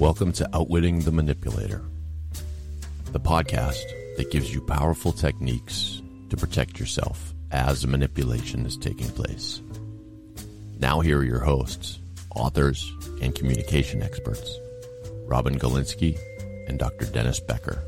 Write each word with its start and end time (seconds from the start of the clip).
Welcome 0.00 0.32
to 0.32 0.48
Outwitting 0.56 1.00
the 1.00 1.10
Manipulator, 1.12 1.82
the 3.12 3.20
podcast 3.20 3.84
that 4.16 4.30
gives 4.30 4.50
you 4.54 4.62
powerful 4.62 5.12
techniques 5.12 6.00
to 6.30 6.38
protect 6.38 6.80
yourself 6.80 7.34
as 7.50 7.86
manipulation 7.86 8.64
is 8.64 8.78
taking 8.78 9.10
place. 9.10 9.60
Now, 10.78 11.00
here 11.00 11.18
are 11.18 11.24
your 11.24 11.40
hosts, 11.40 11.98
authors, 12.34 12.90
and 13.20 13.34
communication 13.34 14.02
experts, 14.02 14.58
Robin 15.26 15.58
Galinsky 15.58 16.18
and 16.66 16.78
Dr. 16.78 17.04
Dennis 17.04 17.38
Becker. 17.38 17.82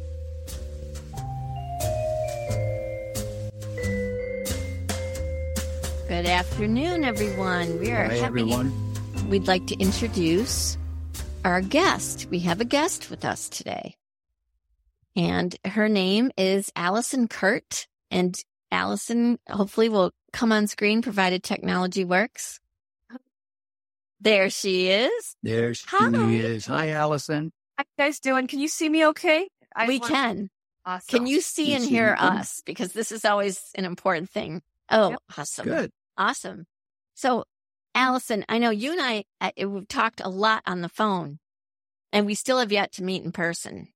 Good 6.08 6.26
afternoon, 6.26 7.04
everyone. 7.04 7.80
We 7.80 7.90
are 7.90 8.04
Hi, 8.04 8.14
happy. 8.16 8.24
everyone. 8.24 8.72
We'd 9.30 9.48
like 9.48 9.66
to 9.68 9.78
introduce 9.78 10.76
our 11.44 11.60
guest. 11.60 12.26
We 12.30 12.40
have 12.40 12.60
a 12.60 12.64
guest 12.64 13.10
with 13.10 13.24
us 13.24 13.48
today. 13.48 13.94
And 15.16 15.54
her 15.64 15.88
name 15.88 16.30
is 16.36 16.70
Alison 16.76 17.28
Kurt. 17.28 17.86
And 18.10 18.38
Alison 18.70 19.38
hopefully 19.48 19.88
will 19.88 20.12
come 20.32 20.52
on 20.52 20.66
screen 20.66 21.02
provided 21.02 21.42
technology 21.42 22.04
works. 22.04 22.60
There 24.20 24.50
she 24.50 24.88
is. 24.88 25.36
There 25.42 25.74
she 25.74 25.84
Hi. 25.88 26.08
is. 26.30 26.66
Hi, 26.66 26.90
Alison. 26.90 27.52
How 27.76 27.84
you 27.98 28.04
guys 28.04 28.20
doing? 28.20 28.46
Can 28.46 28.60
you 28.60 28.68
see 28.68 28.88
me 28.88 29.06
okay? 29.08 29.48
I 29.74 29.88
we 29.88 29.98
want- 29.98 30.12
can. 30.12 30.50
Awesome. 30.84 31.18
Can 31.18 31.26
you 31.26 31.40
see 31.40 31.70
You 31.70 31.74
and 31.76 31.84
see 31.84 31.90
hear 31.90 32.12
me? 32.12 32.18
us? 32.18 32.60
Because 32.66 32.92
this 32.92 33.12
is 33.12 33.24
always 33.24 33.60
an 33.76 33.84
important 33.84 34.30
thing. 34.30 34.62
Oh, 34.90 35.10
Yep. 35.10 35.18
awesome. 35.38 35.64
Good. 35.66 35.90
Awesome. 36.16 36.66
So, 37.14 37.44
Alison, 37.94 38.44
I 38.48 38.58
know 38.58 38.70
you 38.70 38.92
and 38.92 39.00
I, 39.00 39.24
uh, 39.40 39.68
we've 39.68 39.88
talked 39.88 40.20
a 40.20 40.28
lot 40.28 40.62
on 40.66 40.80
the 40.80 40.88
phone 40.88 41.38
and 42.12 42.26
we 42.26 42.34
still 42.34 42.58
have 42.58 42.72
yet 42.72 42.92
to 42.92 43.04
meet 43.04 43.24
in 43.24 43.32
person. 43.32 43.88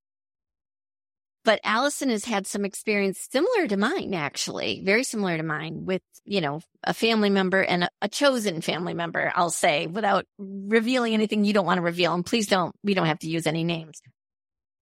But 1.45 1.61
Alison 1.63 2.11
has 2.11 2.25
had 2.25 2.45
some 2.47 2.65
experience 2.65 3.29
similar 3.31 3.69
to 3.69 3.77
mine, 3.77 4.15
actually, 4.15 4.83
very 4.85 5.05
similar 5.05 5.37
to 5.37 5.45
mine 5.45 5.85
with, 5.85 6.03
you 6.25 6.41
know, 6.41 6.61
a 6.83 6.93
family 6.93 7.31
member 7.31 7.63
and 7.63 7.85
a, 7.85 7.89
a 8.03 8.09
chosen 8.09 8.61
family 8.61 8.95
member, 8.95 9.33
I'll 9.37 9.51
say, 9.51 9.87
without 9.87 10.27
revealing 10.39 11.15
anything 11.15 11.45
you 11.45 11.53
don't 11.53 11.65
want 11.65 11.79
to 11.79 11.83
reveal. 11.83 12.15
And 12.15 12.27
please 12.27 12.49
don't, 12.49 12.75
we 12.83 12.95
don't 12.95 13.07
have 13.07 13.21
to 13.21 13.31
use 13.31 13.47
any 13.47 13.63
names. 13.63 14.03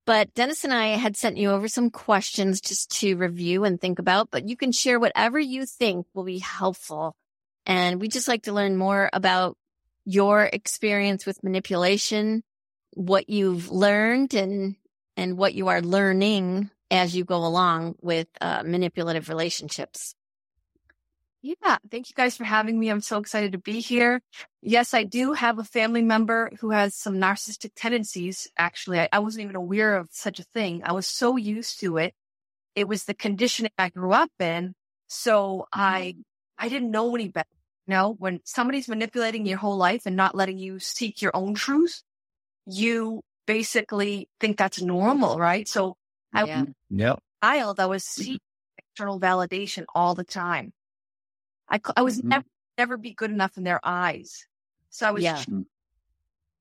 But 0.07 0.33
Dennis 0.33 0.65
and 0.65 0.73
I 0.73 0.89
had 0.97 1.19
sent 1.19 1.37
you 1.37 1.51
over 1.51 1.69
some 1.69 1.91
questions 1.91 2.63
just 2.63 2.91
to 3.01 3.17
review 3.17 3.65
and 3.65 3.79
think 3.79 3.99
about, 3.99 4.31
but 4.31 4.49
you 4.49 4.57
can 4.57 4.73
share 4.73 4.99
whatever 4.99 5.39
you 5.39 5.67
think 5.67 6.07
will 6.15 6.25
be 6.25 6.39
helpful. 6.39 7.15
And 7.67 8.01
we 8.01 8.09
just 8.09 8.29
like 8.29 8.43
to 8.45 8.53
learn 8.53 8.77
more 8.77 9.11
about 9.13 9.57
your 10.05 10.45
experience 10.45 11.25
with 11.27 11.43
manipulation, 11.43 12.43
what 12.93 13.29
you've 13.29 13.71
learned 13.71 14.35
and, 14.35 14.77
and 15.17 15.39
what 15.39 15.55
you 15.55 15.69
are 15.69 15.81
learning 15.81 16.71
as 16.91 17.17
you 17.17 17.25
go 17.25 17.45
along 17.45 17.97
with 18.01 18.29
uh, 18.41 18.63
manipulative 18.65 19.29
relationships. 19.29 20.15
Yeah. 21.43 21.77
Thank 21.91 22.09
you 22.09 22.15
guys 22.15 22.39
for 22.39 22.45
having 22.45 22.79
me. 22.79 22.89
I'm 22.89 23.03
so 23.03 23.19
excited 23.19 23.53
to 23.53 23.59
be 23.59 23.81
here. 23.81 24.23
Yes, 24.63 24.95
I 24.95 25.05
do 25.05 25.35
have 25.35 25.59
a 25.59 25.65
family 25.65 26.01
member 26.01 26.51
who 26.61 26.71
has 26.71 26.95
some 26.95 27.17
narcissistic 27.17 27.73
tendencies. 27.77 28.49
Actually, 28.57 29.01
I, 29.01 29.09
I 29.13 29.19
wasn't 29.19 29.45
even 29.45 29.57
aware 29.57 29.97
of 29.97 30.09
such 30.11 30.41
a 30.41 30.45
thing. 30.45 30.81
I 30.85 30.93
was 30.93 31.07
so 31.07 31.37
used 31.37 31.81
to 31.81 31.99
it. 31.99 32.15
It 32.75 32.89
was 32.89 33.05
the 33.05 33.13
conditioning 33.13 33.73
I 33.77 33.91
grew 33.91 34.13
up 34.13 34.31
in. 34.41 34.75
So 35.07 35.67
I, 35.71 36.17
I 36.59 36.69
didn't 36.69 36.91
know 36.91 37.15
any 37.15 37.29
better. 37.29 37.49
You 37.87 37.95
know, 37.95 38.17
when 38.19 38.41
somebody's 38.45 38.89
manipulating 38.89 39.45
your 39.47 39.59
whole 39.59 39.77
life 39.77 40.03
and 40.07 40.17
not 40.17 40.35
letting 40.35 40.59
you 40.59 40.79
seek 40.79 41.21
your 41.21 41.33
own 41.35 41.55
truth, 41.55 42.03
you 42.67 43.23
basically 43.47 44.29
think 44.41 44.57
that's 44.57 44.81
normal, 44.81 45.39
right? 45.39 45.69
So 45.69 45.97
I 46.33 46.45
Yeah. 46.45 46.65
Yep. 46.91 47.19
child, 47.43 47.81
I 47.81 47.87
was 47.87 48.05
seeking 48.05 48.41
external 48.79 49.21
validation 49.21 49.85
all 49.95 50.15
the 50.15 50.25
time. 50.25 50.73
I, 51.69 51.81
I 51.97 52.03
was 52.03 52.21
Mhm. 52.21 52.25
never, 52.25 52.45
never 52.79 52.97
be 52.97 53.13
good 53.13 53.31
enough 53.31 53.57
in 53.57 53.65
their 53.65 53.81
eyes. 53.85 54.47
So 54.91 55.07
I 55.09 55.11
was 55.11 55.25
Yeah. 55.25 55.45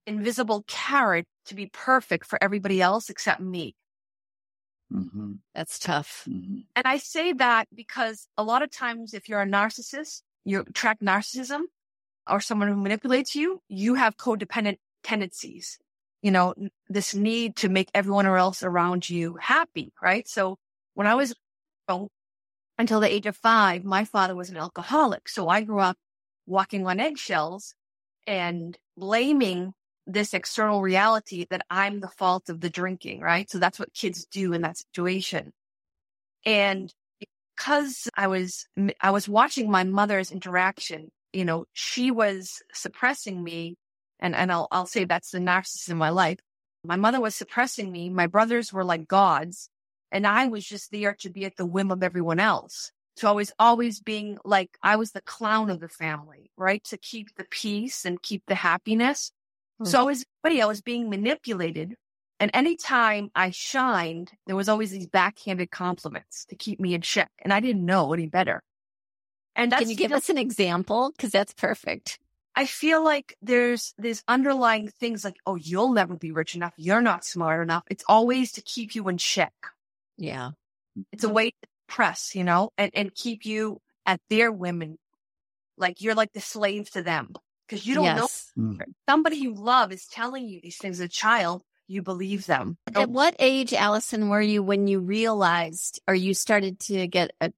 invisible 0.06 0.64
carrot 0.68 1.26
to 1.46 1.56
be 1.56 1.68
perfect 1.68 2.26
for 2.26 2.38
everybody 2.44 2.82
else 2.82 3.10
except 3.10 3.40
me. 3.40 3.76
Hmm 4.94 5.34
That's 5.56 5.80
tough. 5.80 6.24
hmm 6.26 6.60
And 6.76 6.86
I 6.86 6.98
say 6.98 7.34
that 7.34 7.68
because 7.74 8.28
a 8.38 8.44
lot 8.44 8.62
of 8.64 8.72
times 8.72 9.14
if 9.14 9.28
you're 9.30 9.42
a 9.42 9.46
narcissist, 9.48 10.22
you 10.46 10.62
attract 10.62 11.02
narcissism 11.02 11.62
or 12.30 12.40
someone 12.42 12.70
who 12.70 12.76
manipulates 12.76 13.36
you, 13.36 13.62
you 13.70 13.96
have 13.96 14.18
codependent 14.18 14.78
tendencies. 15.04 15.80
You 16.22 16.32
know, 16.32 16.54
this 16.90 17.16
need 17.16 17.58
to 17.58 17.70
make 17.70 17.90
everyone 17.94 18.26
else 18.28 18.64
around 18.64 19.10
you 19.10 19.38
happy, 19.42 19.94
right? 20.02 20.28
So 20.28 20.58
when 20.96 21.08
I 21.08 21.16
was 21.16 21.34
until 22.78 23.00
the 23.00 23.12
age 23.12 23.26
of 23.26 23.36
five, 23.38 23.84
my 23.84 24.04
father 24.06 24.36
was 24.36 24.50
an 24.50 24.58
alcoholic. 24.58 25.30
So 25.30 25.48
I 25.48 25.62
grew 25.62 25.80
up 25.80 25.98
walking 26.46 26.86
on 26.88 27.00
eggshells 27.00 27.76
and 28.28 28.78
blaming 28.98 29.74
this 30.06 30.34
external 30.34 30.82
reality 30.82 31.46
that 31.50 31.66
I'm 31.70 32.00
the 32.00 32.10
fault 32.10 32.50
of 32.50 32.60
the 32.60 32.70
drinking, 32.70 33.22
right? 33.22 33.50
So 33.50 33.60
that's 33.60 33.80
what 33.80 33.94
kids 33.94 34.26
do 34.26 34.54
in 34.54 34.62
that 34.62 34.78
situation. 34.78 35.54
And 36.46 36.94
because 37.56 38.10
I 38.16 38.28
was, 38.28 38.68
I 39.00 39.12
was 39.12 39.30
watching 39.30 39.72
my 39.72 39.84
mother's 39.84 40.32
interaction, 40.32 41.12
you 41.32 41.46
know, 41.46 41.66
she 41.74 42.12
was 42.12 42.62
suppressing 42.74 43.44
me. 43.44 43.78
And, 44.20 44.36
and 44.36 44.52
I'll, 44.52 44.68
I'll 44.72 44.86
say 44.86 45.06
that's 45.06 45.32
the 45.32 45.40
narcissist 45.40 45.90
in 45.90 45.98
my 45.98 46.10
life. 46.10 46.40
My 46.84 46.96
mother 46.96 47.22
was 47.22 47.36
suppressing 47.36 47.92
me. 47.92 48.10
My 48.10 48.28
brothers 48.28 48.74
were 48.74 48.84
like 48.84 49.08
gods 49.08 49.70
and 50.14 50.28
I 50.28 50.48
was 50.48 50.64
just 50.64 50.92
there 50.92 51.16
to 51.22 51.30
be 51.30 51.44
at 51.44 51.58
the 51.58 51.66
whim 51.66 51.92
of 51.92 52.04
everyone 52.04 52.40
else. 52.40 52.92
So 53.16 53.28
I 53.28 53.32
was 53.32 53.52
always 53.58 54.00
being 54.00 54.38
like, 54.46 54.78
I 54.82 54.96
was 54.96 55.12
the 55.12 55.22
clown 55.22 55.70
of 55.70 55.80
the 55.80 55.90
family, 55.90 56.52
right? 56.56 56.84
To 56.86 56.98
keep 56.98 57.36
the 57.36 57.46
peace 57.50 58.06
and 58.06 58.22
keep 58.22 58.44
the 58.48 58.56
happiness. 58.56 59.32
Mm-hmm. 59.84 59.92
So 59.92 60.00
I 60.00 60.04
was, 60.04 60.26
but 60.42 60.54
yeah, 60.54 60.64
I 60.64 60.68
was 60.68 60.82
being 60.82 61.10
manipulated. 61.10 61.96
And 62.40 62.52
anytime 62.54 63.32
I 63.36 63.52
shined, 63.52 64.32
there 64.48 64.56
was 64.56 64.68
always 64.68 64.92
these 64.92 65.08
backhanded 65.08 65.72
compliments 65.72 66.46
to 66.46 66.56
keep 66.56 66.80
me 66.80 66.94
in 66.94 67.02
check. 67.02 67.32
And 67.40 67.54
I 67.54 67.60
didn't 67.60 67.86
know 67.86 68.14
any 68.14 68.28
better. 68.28 68.64
And 69.56 69.72
that's, 69.72 69.82
Can 69.82 69.90
you 69.90 69.96
give 69.96 70.12
us 70.12 70.30
an 70.30 70.38
example? 70.38 71.12
Because 71.16 71.32
that's 71.32 71.54
perfect. 71.54 72.20
I 72.56 72.66
feel 72.66 73.04
like 73.04 73.36
there's, 73.42 73.94
there's 73.98 74.24
underlying 74.28 74.90
things 74.90 75.24
like, 75.24 75.38
oh, 75.46 75.56
you'll 75.56 75.94
never 75.94 76.16
be 76.16 76.32
rich 76.32 76.56
enough. 76.56 76.74
You're 76.78 77.02
not 77.02 77.26
smart 77.26 77.62
enough. 77.64 77.84
It's 77.90 78.04
always 78.08 78.52
to 78.54 78.62
keep 78.62 78.94
you 78.94 79.08
in 79.10 79.18
check. 79.18 79.54
Yeah. 80.18 80.52
It's 81.12 81.24
a 81.24 81.30
way 81.30 81.52
to 81.52 81.68
press, 81.88 82.36
you 82.36 82.44
know, 82.44 82.72
and, 82.78 82.92
and 82.94 83.14
keep 83.14 83.46
you 83.46 83.80
at 84.06 84.22
their 84.30 84.52
women. 84.52 84.98
Like 85.78 86.02
you're 86.02 86.16
like 86.16 86.34
the 86.34 86.42
slave 86.42 86.92
to 86.92 87.02
them 87.02 87.34
because 87.74 87.88
you 87.88 87.96
don't 87.96 88.16
know 88.16 88.24
yes. 88.24 88.52
somebody 89.10 89.38
you 89.38 89.54
love 89.56 89.92
is 89.92 90.06
telling 90.06 90.48
you 90.48 90.62
these 90.62 90.78
things 90.78 91.00
as 91.00 91.06
a 91.06 91.10
child. 91.10 91.64
You 91.88 92.02
believe 92.02 92.46
them. 92.46 92.78
At 92.96 93.10
what 93.10 93.36
age, 93.40 93.74
Alison, 93.74 94.30
were 94.30 94.42
you 94.42 94.64
when 94.64 94.88
you 94.88 95.00
realized 95.00 96.00
or 96.08 96.16
you 96.16 96.34
started 96.34 96.80
to 96.82 97.08
get 97.08 97.32
a 97.42 97.52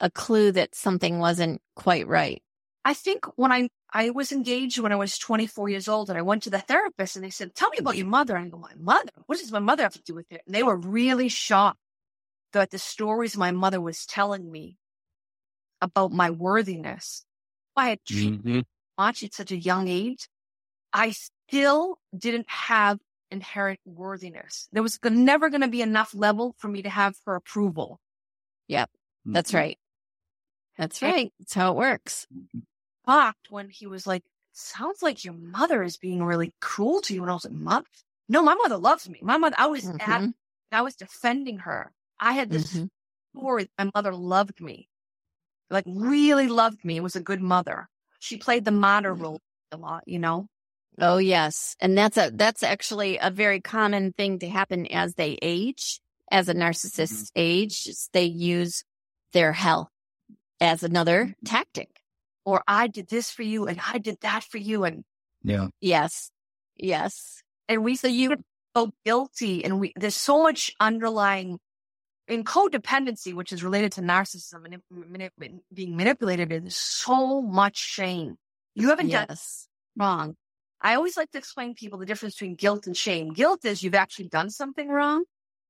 a 0.00 0.10
clue 0.10 0.52
that 0.52 0.74
something 0.74 1.18
wasn't 1.18 1.60
quite 1.74 2.06
right? 2.06 2.42
I 2.84 2.94
think 2.94 3.26
when 3.36 3.50
I, 3.50 3.68
I 3.92 4.10
was 4.10 4.30
engaged 4.30 4.78
when 4.78 4.92
I 4.92 4.96
was 4.96 5.18
24 5.18 5.68
years 5.68 5.88
old 5.88 6.08
and 6.08 6.18
I 6.18 6.22
went 6.22 6.44
to 6.44 6.50
the 6.50 6.60
therapist 6.60 7.16
and 7.16 7.24
they 7.24 7.30
said, 7.30 7.54
tell 7.54 7.68
me 7.70 7.78
about 7.78 7.96
your 7.96 8.06
mother. 8.06 8.36
And 8.36 8.46
I 8.46 8.48
go, 8.48 8.58
my 8.58 8.74
mother? 8.78 9.10
What 9.26 9.38
does 9.38 9.50
my 9.50 9.58
mother 9.58 9.82
have 9.82 9.94
to 9.94 10.02
do 10.02 10.14
with 10.14 10.26
it? 10.30 10.42
And 10.46 10.54
they 10.54 10.62
were 10.62 10.76
really 10.76 11.28
shocked 11.28 11.80
that 12.52 12.70
the 12.70 12.78
stories 12.78 13.36
my 13.36 13.50
mother 13.50 13.80
was 13.80 14.06
telling 14.06 14.50
me 14.50 14.78
about 15.80 16.12
my 16.12 16.30
worthiness. 16.30 17.24
I 17.76 17.90
had 17.90 18.04
treated 18.04 18.40
hmm 18.44 18.60
much 18.98 19.22
at 19.22 19.32
such 19.32 19.52
a 19.52 19.56
young 19.56 19.88
age. 19.88 20.28
I 20.92 21.12
still 21.12 21.98
didn't 22.16 22.48
have 22.48 22.98
inherent 23.30 23.80
worthiness. 23.84 24.68
There 24.72 24.82
was 24.82 24.98
never 25.04 25.48
going 25.50 25.60
to 25.60 25.68
be 25.68 25.82
enough 25.82 26.14
level 26.14 26.54
for 26.58 26.68
me 26.68 26.82
to 26.82 26.90
have 26.90 27.14
her 27.24 27.36
approval. 27.36 28.00
Yep. 28.66 28.90
That's 29.26 29.54
right. 29.54 29.78
That's 30.76 31.02
right. 31.02 31.32
That's 31.38 31.54
how 31.54 31.72
it 31.72 31.76
works. 31.76 32.26
shocked 33.06 33.50
when 33.50 33.70
he 33.70 33.86
was 33.86 34.06
like, 34.06 34.22
sounds 34.52 35.02
like 35.02 35.24
your 35.24 35.34
mother 35.34 35.82
is 35.82 35.96
being 35.96 36.22
really 36.22 36.52
cruel 36.60 37.00
to 37.02 37.14
you. 37.14 37.22
And 37.22 37.30
I 37.30 37.34
was 37.34 37.44
like, 37.44 37.54
mom, 37.54 37.84
no, 38.28 38.42
my 38.42 38.54
mother 38.54 38.76
loves 38.76 39.08
me. 39.08 39.18
My 39.22 39.38
mother, 39.38 39.56
I 39.58 39.66
was 39.66 39.88
at, 39.88 39.98
Mhm. 40.00 40.34
I 40.72 40.82
was 40.82 40.94
defending 40.94 41.58
her. 41.60 41.92
I 42.20 42.32
had 42.32 42.50
this 42.50 42.74
Mhm. 42.74 42.90
story. 43.34 43.64
that 43.64 43.84
My 43.84 43.90
mother 43.94 44.14
loved 44.14 44.60
me, 44.60 44.88
like 45.70 45.84
really 45.86 46.48
loved 46.48 46.84
me. 46.84 46.96
It 46.96 47.02
was 47.02 47.16
a 47.16 47.22
good 47.22 47.40
mother. 47.40 47.88
She 48.18 48.36
played 48.36 48.64
the 48.64 48.70
martyr 48.70 49.12
mm-hmm. 49.12 49.22
role 49.22 49.40
a 49.72 49.76
lot, 49.76 50.04
you 50.06 50.18
know? 50.18 50.46
Oh 51.00 51.18
yes, 51.18 51.76
and 51.80 51.96
that's 51.96 52.16
a 52.16 52.30
that's 52.34 52.62
actually 52.64 53.18
a 53.18 53.30
very 53.30 53.60
common 53.60 54.12
thing 54.12 54.40
to 54.40 54.48
happen 54.48 54.86
as 54.86 55.14
they 55.14 55.38
age. 55.40 56.00
As 56.30 56.48
a 56.48 56.54
mm-hmm. 56.54 56.62
narcissist 56.62 57.30
ages, 57.36 58.10
they 58.12 58.24
use 58.24 58.84
their 59.32 59.52
health 59.52 59.88
as 60.60 60.82
another 60.82 61.24
mm-hmm. 61.24 61.46
tactic. 61.46 61.88
Or 62.44 62.62
I 62.66 62.86
did 62.86 63.08
this 63.08 63.30
for 63.30 63.42
you 63.42 63.66
and 63.66 63.78
I 63.86 63.98
did 63.98 64.18
that 64.22 64.42
for 64.42 64.58
you. 64.58 64.84
And 64.84 65.04
Yeah. 65.42 65.68
Yes, 65.80 66.30
yes. 66.76 67.42
And 67.68 67.84
we 67.84 67.96
So 67.96 68.08
you, 68.08 68.36
feel 68.74 68.92
guilty 69.04 69.64
and 69.64 69.80
we, 69.80 69.92
there's 69.96 70.16
so 70.16 70.42
much 70.42 70.72
underlying 70.80 71.58
in 72.28 72.44
codependency, 72.44 73.34
which 73.34 73.52
is 73.52 73.64
related 73.64 73.92
to 73.92 74.02
narcissism 74.02 74.64
and 74.64 74.82
manip- 74.92 75.60
being 75.72 75.96
manipulated, 75.96 76.50
there's 76.50 76.76
so 76.76 77.42
much 77.42 77.76
shame. 77.76 78.36
You 78.74 78.90
haven't 78.90 79.08
done 79.08 79.26
yes. 79.28 79.66
wrong. 79.96 80.36
I 80.80 80.94
always 80.94 81.16
like 81.16 81.30
to 81.32 81.38
explain 81.38 81.70
to 81.70 81.74
people 81.74 81.98
the 81.98 82.06
difference 82.06 82.34
between 82.34 82.54
guilt 82.54 82.86
and 82.86 82.96
shame. 82.96 83.32
Guilt 83.32 83.64
is 83.64 83.82
you've 83.82 83.94
actually 83.94 84.28
done 84.28 84.50
something 84.50 84.88
wrong. 84.88 85.24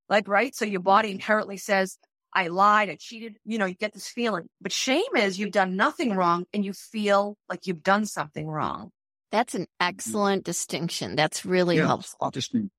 Like, 0.08 0.28
right? 0.28 0.54
So 0.54 0.64
your 0.64 0.80
body 0.80 1.10
inherently 1.10 1.56
says, 1.56 1.96
I 2.34 2.48
lied, 2.48 2.90
I 2.90 2.96
cheated. 2.98 3.36
You 3.44 3.58
know, 3.58 3.66
you 3.66 3.74
get 3.74 3.94
this 3.94 4.08
feeling. 4.08 4.48
But 4.60 4.72
shame 4.72 5.16
is 5.16 5.38
you've 5.38 5.52
done 5.52 5.76
nothing 5.76 6.14
wrong 6.14 6.44
and 6.52 6.64
you 6.64 6.72
feel 6.72 7.36
like 7.48 7.66
you've 7.66 7.82
done 7.82 8.04
something 8.04 8.46
wrong. 8.46 8.90
That's 9.30 9.54
an 9.54 9.66
excellent 9.80 10.44
distinction. 10.44 11.16
That's 11.16 11.44
really 11.44 11.76
Yeah. 11.76 11.86
helpful. 11.86 12.18
Interesting. 12.26 12.70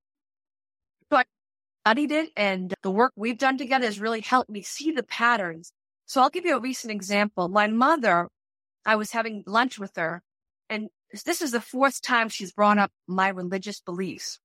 Studied 1.86 2.12
it 2.12 2.30
and 2.36 2.74
the 2.82 2.90
work 2.90 3.12
we've 3.16 3.38
done 3.38 3.56
together 3.56 3.86
has 3.86 3.98
really 4.00 4.20
helped 4.20 4.50
me 4.50 4.62
see 4.62 4.90
the 4.90 5.02
patterns. 5.02 5.72
So 6.06 6.20
I'll 6.20 6.30
give 6.30 6.44
you 6.44 6.56
a 6.56 6.60
recent 6.60 6.90
example. 6.92 7.48
My 7.48 7.68
mother, 7.68 8.28
I 8.84 8.96
was 8.96 9.12
having 9.12 9.44
lunch 9.46 9.78
with 9.78 9.96
her 9.96 10.22
and 10.68 10.88
this 11.24 11.40
is 11.40 11.52
the 11.52 11.60
fourth 11.60 12.02
time 12.02 12.28
she's 12.28 12.52
brought 12.52 12.78
up 12.78 12.92
my 13.06 13.28
religious 13.28 13.80
beliefs 13.80 14.38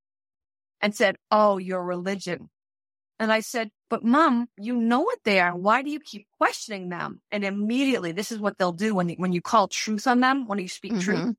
and 0.81 0.95
said, 0.95 1.17
Oh, 1.29 1.57
your 1.57 1.83
religion. 1.83 2.49
And 3.19 3.31
I 3.31 3.39
said, 3.39 3.69
but 3.89 4.03
mom, 4.03 4.47
you 4.57 4.75
know 4.75 4.99
what 4.99 5.19
they 5.23 5.39
are. 5.39 5.55
Why 5.55 5.81
do 5.83 5.89
you 5.89 6.01
keep 6.01 6.27
questioning 6.37 6.89
them? 6.89 7.21
And 7.31 7.45
immediately, 7.45 8.11
this 8.11 8.29
is 8.31 8.39
what 8.39 8.57
they'll 8.57 8.73
do 8.73 8.93
when, 8.93 9.09
when 9.11 9.31
you 9.31 9.41
call 9.41 9.67
truth 9.69 10.05
on 10.05 10.19
them, 10.19 10.47
when 10.47 10.59
you 10.59 10.67
speak 10.67 10.99
truth. 10.99 11.19
Mhm. 11.19 11.35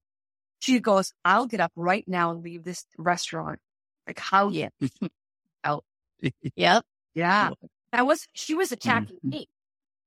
She 0.61 0.81
goes, 0.81 1.13
I'll 1.25 1.47
get 1.47 1.61
up 1.61 1.73
right 1.77 2.05
now 2.09 2.31
and 2.31 2.43
leave 2.43 2.65
this 2.65 2.87
restaurant. 2.97 3.59
Like 4.07 4.19
how? 4.19 4.49
Yeah. 4.49 4.69
Out. 5.67 5.85
Yep. 6.57 6.85
Yeah. 7.15 7.51
I 7.93 8.03
was, 8.03 8.27
she 8.33 8.55
was 8.55 8.73
attacking 8.73 9.17
Mhm. 9.25 9.31
me. 9.31 9.49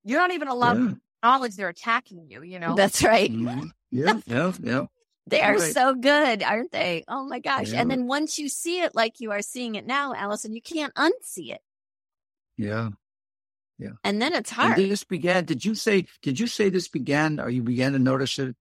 You're 0.04 0.20
not 0.20 0.32
even 0.32 0.48
allowed 0.48 0.78
Yeah. 0.80 0.88
to 0.90 0.98
acknowledge 1.24 1.56
they're 1.56 1.70
attacking 1.70 2.28
you, 2.30 2.42
you 2.44 2.60
know? 2.60 2.76
That's 2.76 3.04
right. 3.04 3.32
Mhm. 3.32 3.72
Yeah, 3.92 4.20
yeah, 4.28 4.52
yeah. 4.62 4.86
They 5.26 5.42
are 5.42 5.58
Right. 5.58 5.74
so 5.74 5.96
good, 5.96 6.44
aren't 6.44 6.72
they? 6.72 7.04
Oh 7.08 7.26
my 7.26 7.40
gosh. 7.40 7.72
Yeah. 7.72 7.82
And 7.82 7.90
then 7.90 8.06
once 8.08 8.38
you 8.38 8.48
see 8.50 8.82
it 8.82 8.94
like 8.94 9.20
you 9.20 9.32
are 9.32 9.42
seeing 9.42 9.74
it 9.76 9.86
now, 9.88 10.14
Alison, 10.14 10.54
you 10.54 10.62
can't 10.62 10.94
unsee 10.94 11.52
it. 11.54 11.62
Yeah. 12.58 12.90
Yeah. 13.80 13.94
And 14.04 14.22
then 14.22 14.34
it's 14.34 14.52
And 14.52 14.74
hard. 14.74 14.78
this 14.78 15.04
began, 15.04 15.46
did 15.46 15.66
you 15.66 15.74
say, 15.74 16.06
did 16.22 16.40
you 16.40 16.46
say 16.48 16.70
this 16.70 16.88
began, 16.88 17.40
or 17.40 17.50
you 17.50 17.64
began 17.64 17.94
to 17.94 18.00
notice 18.00 18.38
it 18.38 18.56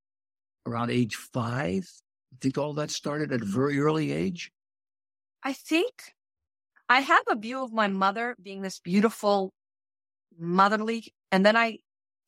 around 0.64 0.90
age 0.90 1.14
five? 1.16 1.90
I 2.32 2.36
think 2.40 2.56
all 2.56 2.72
that 2.74 2.90
started 2.90 3.32
at 3.32 3.42
a 3.42 3.44
very 3.44 3.78
early 3.80 4.12
age? 4.12 4.50
I 5.42 5.52
think 5.52 6.14
I 6.88 7.00
have 7.00 7.22
a 7.28 7.36
view 7.36 7.62
of 7.62 7.72
my 7.72 7.88
mother 7.88 8.36
being 8.42 8.62
this 8.62 8.78
beautiful 8.78 9.52
motherly. 10.38 11.12
And 11.30 11.44
then 11.44 11.56
I, 11.56 11.78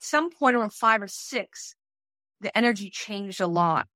some 0.01 0.31
point 0.31 0.57
around 0.57 0.73
five 0.73 1.03
or 1.03 1.09
six, 1.09 1.75
the 2.41 2.57
energy 2.57 2.91
changed 2.91 3.41
a 3.41 3.47
lot. 3.47 3.87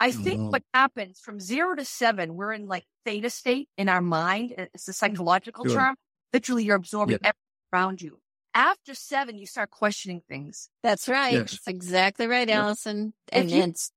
I 0.00 0.08
oh, 0.08 0.12
think 0.12 0.40
Oh. 0.40 0.50
what 0.50 0.62
happens 0.72 1.18
from 1.18 1.40
zero 1.40 1.74
to 1.74 1.84
seven, 1.84 2.36
we're 2.36 2.52
in 2.52 2.66
like 2.66 2.84
theta 3.04 3.30
state 3.30 3.68
in 3.76 3.88
our 3.88 4.00
mind. 4.00 4.54
It's 4.56 4.86
a 4.86 4.92
psychological 4.92 5.64
Sure. 5.64 5.74
term. 5.76 5.96
Literally, 6.32 6.64
you're 6.64 6.76
absorbing 6.76 7.18
Yeah. 7.20 7.30
everything 7.30 7.68
around 7.72 8.02
you. 8.02 8.20
After 8.54 8.94
seven, 8.94 9.38
you 9.38 9.46
start 9.46 9.70
questioning 9.70 10.22
things. 10.28 10.70
That's 10.82 11.08
right. 11.08 11.32
Yes. 11.32 11.50
That's 11.52 11.66
exactly 11.66 12.26
right, 12.26 12.48
Alison. 12.48 13.14
If 13.32 13.40
And 13.40 13.50
you- 13.50 13.62
it's, 13.62 13.90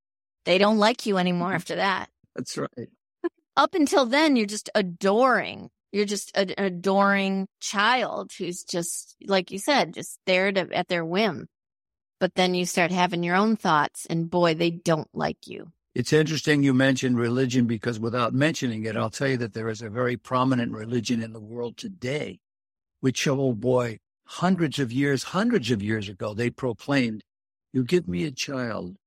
they 0.46 0.58
don't 0.58 0.78
like 0.78 1.06
you 1.06 1.18
anymore 1.18 1.50
mm-hmm. 1.50 1.56
after 1.56 1.75
that. 1.75 2.10
That's 2.36 2.58
right. 2.58 2.90
Up 3.62 3.75
until 3.75 4.08
then, 4.08 4.36
you're 4.36 4.48
just 4.48 4.72
adoring. 4.74 5.69
You're 5.92 6.06
just 6.06 6.36
an 6.36 6.56
adoring 6.58 7.48
child 7.60 8.31
who's 8.36 8.63
just, 8.63 9.16
like 9.28 9.52
you 9.52 9.60
said, 9.60 9.94
just 9.94 10.18
there 10.25 10.52
to, 10.52 10.68
at 10.74 10.88
their 10.88 11.06
whim. 11.06 11.46
But 12.19 12.34
then 12.34 12.56
you 12.56 12.66
start 12.66 12.90
having 12.90 13.22
your 13.22 13.36
own 13.36 13.56
thoughts 13.56 14.08
and 14.08 14.31
boy, 14.31 14.56
they 14.56 14.72
don't 14.72 15.08
like 15.13 15.46
you. 15.46 15.72
It's 15.94 16.12
interesting 16.12 16.63
you 16.63 16.74
mentioned 16.74 17.19
religion 17.19 17.68
because 17.68 18.00
without 18.00 18.34
mentioning 18.34 18.84
it, 18.86 18.98
I'll 18.98 19.12
tell 19.12 19.28
you 19.28 19.38
that 19.38 19.54
there 19.54 19.69
is 19.69 19.84
a 19.84 19.92
very 19.92 20.18
prominent 20.18 20.72
religion 20.72 21.22
in 21.22 21.31
the 21.31 21.40
world 21.40 21.78
today, 21.78 22.40
which, 23.00 23.28
oh 23.28 23.54
boy, 23.54 24.00
hundreds 24.25 24.80
of 24.80 24.92
years, 24.92 25.22
hundreds 25.22 25.69
of 25.69 25.84
years 25.84 26.10
ago, 26.10 26.34
they 26.34 26.50
proclaimed, 26.50 27.24
you 27.74 27.84
give 27.84 28.08
me 28.08 28.24
a 28.24 28.31
child 28.31 28.98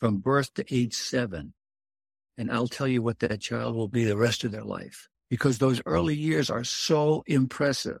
from 0.00 0.18
birth 0.18 0.52
to 0.54 0.64
age 0.74 0.94
seven, 0.94 1.54
and 2.40 2.50
I'll 2.50 2.68
tell 2.68 2.88
you 2.88 3.02
what 3.02 3.18
that 3.18 3.38
child 3.38 3.76
will 3.76 3.86
be 3.86 4.04
the 4.04 4.16
rest 4.16 4.44
of 4.44 4.50
their 4.50 4.64
life. 4.64 5.08
Because 5.28 5.58
those 5.58 5.82
early 5.84 6.16
years 6.16 6.48
are 6.48 6.64
so 6.64 7.22
impressive. 7.26 7.98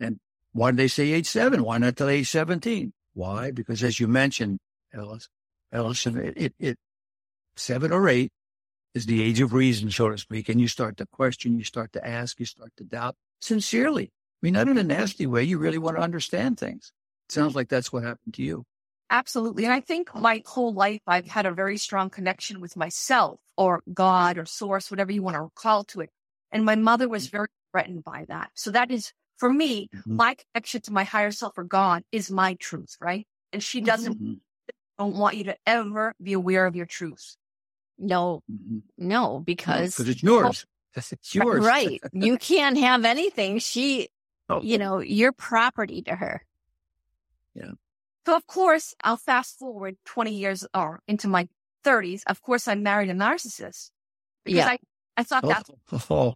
And 0.00 0.20
why 0.52 0.70
did 0.70 0.78
they 0.78 0.88
say 0.88 1.12
age 1.12 1.26
seven? 1.26 1.62
Why 1.62 1.76
not 1.76 1.96
till 1.96 2.08
age 2.08 2.30
17? 2.30 2.94
Why? 3.12 3.50
Because 3.50 3.84
as 3.84 4.00
you 4.00 4.08
mentioned, 4.08 4.58
Ellis, 4.94 5.28
Ellison, 5.70 6.16
it, 6.16 6.32
it, 6.34 6.54
it 6.58 6.78
seven 7.56 7.92
or 7.92 8.08
eight 8.08 8.32
is 8.94 9.04
the 9.04 9.22
age 9.22 9.42
of 9.42 9.52
reason, 9.52 9.90
so 9.90 10.08
to 10.08 10.16
speak. 10.16 10.48
And 10.48 10.58
you 10.58 10.66
start 10.66 10.96
to 10.96 11.06
question, 11.06 11.58
you 11.58 11.64
start 11.64 11.92
to 11.92 12.06
ask, 12.06 12.40
you 12.40 12.46
start 12.46 12.72
to 12.78 12.84
doubt 12.84 13.16
sincerely. 13.42 14.04
I 14.06 14.38
mean, 14.40 14.54
not 14.54 14.68
in 14.68 14.78
a 14.78 14.82
nasty 14.82 15.26
way. 15.26 15.42
You 15.42 15.58
really 15.58 15.78
want 15.78 15.98
to 15.98 16.02
understand 16.02 16.58
things. 16.58 16.90
It 17.28 17.32
sounds 17.32 17.54
like 17.54 17.68
that's 17.68 17.92
what 17.92 18.02
happened 18.02 18.32
to 18.34 18.42
you. 18.42 18.64
Absolutely. 19.10 19.64
And 19.64 19.72
I 19.72 19.80
think 19.80 20.14
my 20.14 20.42
whole 20.46 20.72
life, 20.72 21.00
I've 21.06 21.26
had 21.26 21.46
a 21.46 21.52
very 21.52 21.76
strong 21.76 22.10
connection 22.10 22.60
with 22.60 22.76
myself 22.76 23.38
or 23.56 23.82
God 23.92 24.38
or 24.38 24.46
source, 24.46 24.90
whatever 24.90 25.12
you 25.12 25.22
want 25.22 25.36
to 25.36 25.48
call 25.54 25.84
to 25.84 26.00
it. 26.00 26.10
And 26.50 26.64
my 26.64 26.74
mother 26.76 27.08
was 27.08 27.28
very 27.28 27.48
threatened 27.72 28.04
by 28.04 28.24
that. 28.28 28.50
So 28.54 28.70
that 28.70 28.90
is, 28.90 29.12
for 29.36 29.52
me, 29.52 29.88
Mhm. 29.94 30.16
my 30.16 30.36
connection 30.36 30.80
to 30.82 30.92
my 30.92 31.04
higher 31.04 31.30
self 31.30 31.56
or 31.58 31.64
God 31.64 32.02
is 32.12 32.30
my 32.30 32.54
truth, 32.54 32.96
right? 33.00 33.26
And 33.52 33.62
she 33.62 33.80
doesn't 33.80 34.18
Mhm. 34.20 34.40
don't 34.98 35.16
want 35.16 35.36
you 35.36 35.44
to 35.44 35.56
ever 35.66 36.14
be 36.22 36.32
aware 36.32 36.66
of 36.66 36.76
your 36.76 36.86
truth. 36.86 37.36
No, 37.98 38.42
Mhm. 38.50 38.82
no, 38.96 39.40
because 39.40 39.96
Because 39.96 40.08
it's 40.08 40.22
yours. 40.22 40.66
It's 41.12 41.34
yours. 41.34 41.64
right. 41.64 42.00
You 42.12 42.38
can't 42.38 42.78
have 42.78 43.04
anything. 43.04 43.58
She, 43.58 44.08
Oh. 44.48 44.62
you 44.62 44.78
know, 44.78 45.00
you're 45.00 45.32
property 45.32 46.02
to 46.02 46.14
her. 46.14 46.44
So 48.26 48.36
of 48.36 48.46
course, 48.46 48.94
I'll 49.02 49.16
fast 49.16 49.58
forward 49.58 49.96
20 50.06 50.32
years 50.34 50.66
or 50.74 51.00
into 51.06 51.28
my 51.28 51.48
30s. 51.84 52.22
Of 52.26 52.40
course, 52.42 52.66
I 52.68 52.74
married 52.74 53.10
a 53.10 53.14
narcissist 53.14 53.90
because 54.44 54.58
Yeah. 54.58 54.68
I, 54.68 54.78
I 55.16 55.22
thought 55.24 55.42
that's 55.42 55.70
Oh, 55.92 56.00
oh, 56.10 56.34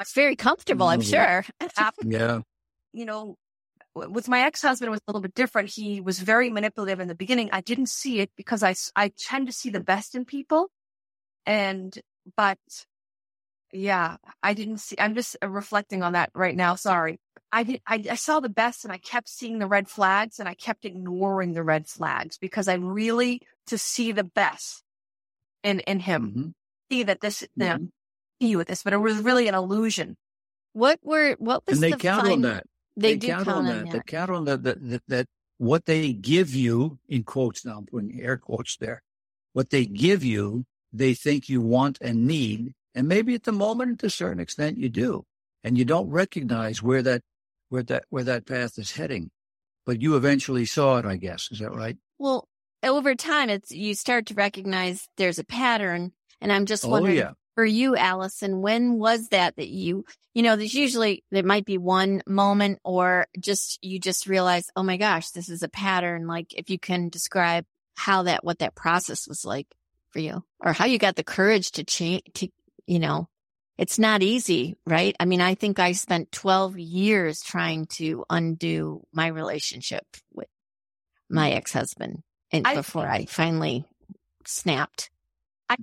It's 0.00 0.12
very 0.12 0.36
comfortable, 0.36 0.88
I'm 0.88 1.00
Mhm. 1.00 1.04
sure. 1.04 1.44
yeah. 2.04 2.40
You 2.92 3.04
know, 3.04 3.36
with 3.94 4.28
my 4.28 4.40
ex-husband, 4.42 4.88
it 4.88 4.90
was 4.90 5.00
a 5.06 5.10
little 5.10 5.20
bit 5.22 5.34
different. 5.34 5.70
He 5.70 6.00
was 6.00 6.18
very 6.20 6.50
manipulative 6.50 7.00
in 7.00 7.08
the 7.08 7.14
beginning. 7.14 7.50
I 7.52 7.60
didn't 7.60 7.88
see 7.88 8.20
it 8.20 8.30
because 8.36 8.62
I, 8.62 8.74
I 8.96 9.12
tend 9.16 9.46
to 9.46 9.52
see 9.52 9.70
the 9.70 9.80
best 9.80 10.14
in 10.14 10.24
people. 10.24 10.70
And, 11.46 11.96
but 12.36 12.58
yeah, 13.72 14.16
I 14.42 14.54
didn't 14.54 14.78
see, 14.78 14.96
I'm 14.98 15.14
just 15.14 15.36
uh, 15.42 15.48
reflecting 15.48 16.02
on 16.02 16.12
that 16.12 16.30
right 16.34 16.56
now. 16.56 16.74
Sorry. 16.74 17.18
I 17.50 17.62
did, 17.62 17.80
I, 17.86 18.04
I 18.10 18.14
saw 18.14 18.40
the 18.40 18.48
best 18.48 18.84
and 18.84 18.92
I 18.92 18.98
kept 18.98 19.28
seeing 19.28 19.58
the 19.58 19.66
red 19.66 19.88
flags 19.88 20.38
and 20.38 20.48
I 20.48 20.54
kept 20.54 20.84
ignoring 20.84 21.52
the 21.54 21.62
red 21.62 21.86
flags 21.86 22.36
because 22.38 22.68
I 22.68 22.74
really 22.74 23.40
to 23.68 23.78
see 23.78 24.12
the 24.12 24.24
best 24.24 24.82
in, 25.62 25.80
in 25.80 26.00
him, 26.00 26.32
Mhm. 26.36 26.52
see 26.90 27.02
that 27.04 27.20
this, 27.20 27.42
you 27.42 27.64
know, 27.64 27.76
Mhm. 27.78 27.90
see 28.40 28.56
with 28.56 28.68
this, 28.68 28.82
but 28.82 28.92
it 28.92 28.98
was 28.98 29.16
really 29.18 29.48
an 29.48 29.54
illusion. 29.54 30.16
What 30.72 31.00
were, 31.02 31.36
what 31.38 31.66
was 31.66 31.78
And 31.78 31.82
they 31.82 31.90
the 31.92 31.96
count 31.98 32.24
fin- 32.24 32.32
on 32.32 32.40
that. 32.42 32.64
They, 32.96 33.16
do 33.16 33.28
count, 33.28 33.48
on 33.48 33.64
that. 33.66 33.90
They 33.90 34.00
count 34.06 34.30
on 34.30 34.44
that, 34.44 34.62
that, 34.64 34.88
that, 34.90 35.02
that 35.08 35.26
what 35.56 35.86
they 35.86 36.12
give 36.12 36.54
you, 36.54 36.98
in 37.08 37.24
quotes 37.24 37.64
now, 37.64 37.78
I'm 37.78 37.86
putting 37.86 38.20
air 38.20 38.36
quotes 38.36 38.76
there, 38.76 39.02
what 39.52 39.70
they 39.70 39.86
give 39.86 40.22
you, 40.22 40.66
they 40.92 41.14
think 41.14 41.48
you 41.48 41.60
want 41.60 41.98
and 42.00 42.26
need. 42.26 42.74
And 42.94 43.08
maybe 43.08 43.34
at 43.34 43.44
the 43.44 43.52
moment, 43.52 44.00
to 44.00 44.06
a 44.06 44.10
certain 44.10 44.40
extent, 44.40 44.78
you 44.78 44.88
do. 44.88 45.24
And 45.64 45.76
you 45.78 45.84
don't 45.84 46.08
recognize 46.10 46.82
where 46.82 47.02
that, 47.02 47.22
where 47.68 47.82
that, 47.84 48.04
where 48.10 48.24
that 48.24 48.46
path 48.46 48.78
is 48.78 48.92
heading. 48.92 49.30
But 49.86 50.02
you 50.02 50.16
eventually 50.16 50.66
saw 50.66 50.98
it, 50.98 51.04
I 51.04 51.16
guess. 51.16 51.48
Is 51.50 51.60
that 51.60 51.74
right? 51.74 51.96
Well, 52.18 52.46
over 52.82 53.14
time, 53.14 53.48
it's, 53.48 53.70
you 53.70 53.94
start 53.94 54.26
to 54.26 54.34
recognize 54.34 55.06
there's 55.16 55.38
a 55.38 55.44
pattern. 55.44 56.12
And 56.40 56.52
I'm 56.52 56.66
just 56.66 56.84
Oh, 56.84 56.88
wondering 56.88 57.16
yeah. 57.16 57.32
for 57.54 57.64
you, 57.64 57.96
Alison, 57.96 58.60
when 58.60 58.98
was 58.98 59.28
that 59.28 59.56
that 59.56 59.68
you, 59.68 60.04
you 60.34 60.42
know, 60.42 60.56
there's 60.56 60.74
usually, 60.74 61.24
there 61.30 61.42
might 61.42 61.64
be 61.64 61.78
one 61.78 62.22
moment 62.26 62.78
or 62.84 63.26
just, 63.40 63.78
you 63.82 63.98
just 63.98 64.26
realize, 64.26 64.66
oh 64.76 64.82
my 64.82 64.98
gosh, 64.98 65.30
this 65.30 65.48
is 65.48 65.62
a 65.62 65.68
pattern. 65.68 66.26
Like 66.26 66.52
if 66.54 66.70
you 66.70 66.78
can 66.78 67.08
describe 67.08 67.64
how 67.96 68.24
that, 68.24 68.44
what 68.44 68.60
that 68.60 68.76
process 68.76 69.26
was 69.26 69.44
like 69.44 69.66
for 70.10 70.20
you 70.20 70.44
or 70.60 70.72
how 70.72 70.84
you 70.84 70.98
got 70.98 71.16
the 71.16 71.24
courage 71.24 71.72
to 71.72 71.84
change, 71.84 72.22
to, 72.34 72.48
you 72.86 72.98
know, 72.98 73.28
it's 73.78 73.98
not 73.98 74.22
easy, 74.22 74.76
right? 74.84 75.14
I 75.20 75.24
mean, 75.24 75.40
I 75.40 75.54
think 75.54 75.78
I 75.78 75.92
spent 75.92 76.32
12 76.32 76.78
years 76.78 77.40
trying 77.40 77.86
to 77.86 78.24
undo 78.28 79.06
my 79.12 79.28
relationship 79.28 80.04
with 80.34 80.48
my 81.30 81.50
mm-hmm. 81.50 81.58
ex-husband 81.58 82.22
and 82.50 82.66
I- 82.66 82.74
before 82.74 83.06
I 83.06 83.26
finally 83.26 83.84
snapped. 84.44 85.10
I, 85.68 85.76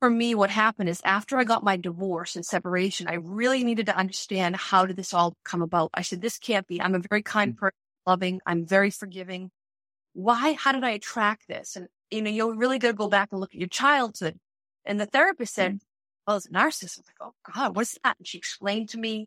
for 0.00 0.08
me, 0.08 0.34
what 0.34 0.50
happened 0.50 0.88
is 0.88 1.02
after 1.04 1.36
I 1.36 1.44
got 1.44 1.62
my 1.62 1.76
divorce 1.76 2.36
and 2.36 2.46
separation, 2.46 3.06
I 3.06 3.14
really 3.14 3.64
needed 3.64 3.86
to 3.86 3.96
understand 3.96 4.56
how 4.56 4.86
did 4.86 4.96
this 4.96 5.12
all 5.12 5.36
come 5.44 5.60
about. 5.60 5.90
I 5.92 6.02
said, 6.02 6.22
this 6.22 6.38
can't 6.38 6.66
be. 6.66 6.80
I'm 6.80 6.94
a 6.94 7.02
very 7.10 7.22
kind 7.22 7.54
mm. 7.54 7.58
person, 7.58 7.76
loving. 8.06 8.40
I'm 8.46 8.64
very 8.64 8.90
forgiving. 8.90 9.50
Why? 10.14 10.54
How 10.54 10.72
did 10.72 10.84
I 10.84 10.90
attract 10.90 11.48
this? 11.48 11.76
And 11.76 11.88
you 12.10 12.22
know, 12.22 12.30
you're 12.30 12.54
really 12.54 12.78
going 12.78 12.94
to 12.94 12.98
go 12.98 13.08
back 13.08 13.28
and 13.32 13.40
look 13.40 13.54
at 13.54 13.60
your 13.60 13.68
childhood. 13.68 14.38
And 14.84 15.00
the 15.00 15.06
therapist 15.06 15.54
said, 15.54 15.74
mm. 15.74 15.80
Well, 16.26 16.36
it's 16.36 16.46
a 16.46 16.50
narcissist. 16.50 16.98
I'm 16.98 17.04
like, 17.06 17.16
oh 17.20 17.52
God, 17.54 17.76
what's 17.76 17.98
that? 18.04 18.16
And 18.18 18.26
she 18.26 18.38
explained 18.38 18.90
to 18.90 18.98
me 18.98 19.26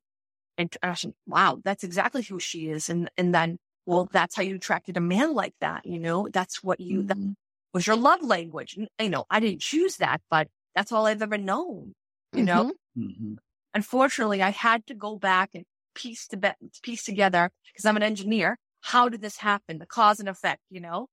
and 0.57 0.75
I 0.81 0.93
said, 0.93 1.13
wow, 1.27 1.59
that's 1.63 1.83
exactly 1.83 2.23
who 2.23 2.39
she 2.39 2.69
is. 2.69 2.89
And, 2.89 3.09
and 3.17 3.33
then, 3.33 3.57
well, 3.85 4.09
that's 4.11 4.35
how 4.35 4.43
you 4.43 4.55
attracted 4.55 4.97
a 4.97 5.01
man 5.01 5.33
like 5.33 5.53
that. 5.61 5.85
You 5.85 5.99
know, 5.99 6.27
that's 6.31 6.63
what 6.63 6.79
you, 6.79 6.99
mm-hmm. 6.99 7.07
that 7.07 7.35
was 7.73 7.87
your 7.87 7.97
love 7.97 8.23
language. 8.23 8.77
And, 8.77 8.87
you 8.99 9.09
know, 9.09 9.25
I 9.29 9.39
didn't 9.39 9.61
choose 9.61 9.97
that, 9.97 10.21
but 10.29 10.47
that's 10.73 10.91
all 10.91 11.05
I've 11.05 11.21
ever 11.21 11.37
known, 11.37 11.93
you 12.33 12.43
mm-hmm. 12.43 12.45
know? 12.45 12.73
Mm-hmm. 12.97 13.33
Unfortunately, 13.73 14.41
I 14.41 14.51
had 14.51 14.85
to 14.87 14.93
go 14.93 15.17
back 15.17 15.49
and 15.53 15.65
piece 15.93 16.27
to 16.27 16.37
be- 16.37 16.51
piece 16.81 17.03
together 17.03 17.51
because 17.73 17.85
I'm 17.85 17.97
an 17.97 18.03
engineer. 18.03 18.57
How 18.81 19.09
did 19.09 19.21
this 19.21 19.37
happen? 19.37 19.79
The 19.79 19.85
cause 19.85 20.19
and 20.19 20.29
effect, 20.29 20.61
you 20.69 20.79
know? 20.79 21.07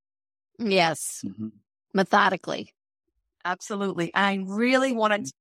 Yes. 0.59 1.25
Mm-hmm. 1.27 1.49
Methodically. 1.95 2.73
Absolutely. 3.45 4.15
I 4.15 4.45
really 4.47 4.93
wanted 4.93 5.27
to 5.27 5.33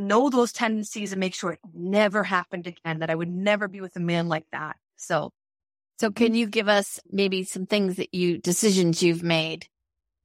know 0.00 0.30
those 0.30 0.52
tendencies 0.52 1.12
and 1.12 1.20
make 1.20 1.34
sure 1.34 1.52
it 1.52 1.60
never 1.74 2.24
happened 2.24 2.66
again, 2.66 3.00
that 3.00 3.10
I 3.10 3.14
would 3.14 3.30
never 3.30 3.68
be 3.68 3.80
with 3.80 3.96
a 3.96 4.00
man 4.00 4.28
like 4.28 4.46
that. 4.52 4.76
So, 4.96 5.30
so 5.98 6.10
can 6.10 6.28
mm-hmm. 6.28 6.34
you 6.36 6.46
give 6.46 6.68
us 6.68 7.00
maybe 7.10 7.44
some 7.44 7.66
things 7.66 7.96
that 7.96 8.14
you, 8.14 8.38
decisions 8.38 9.02
you've 9.02 9.22
made 9.22 9.66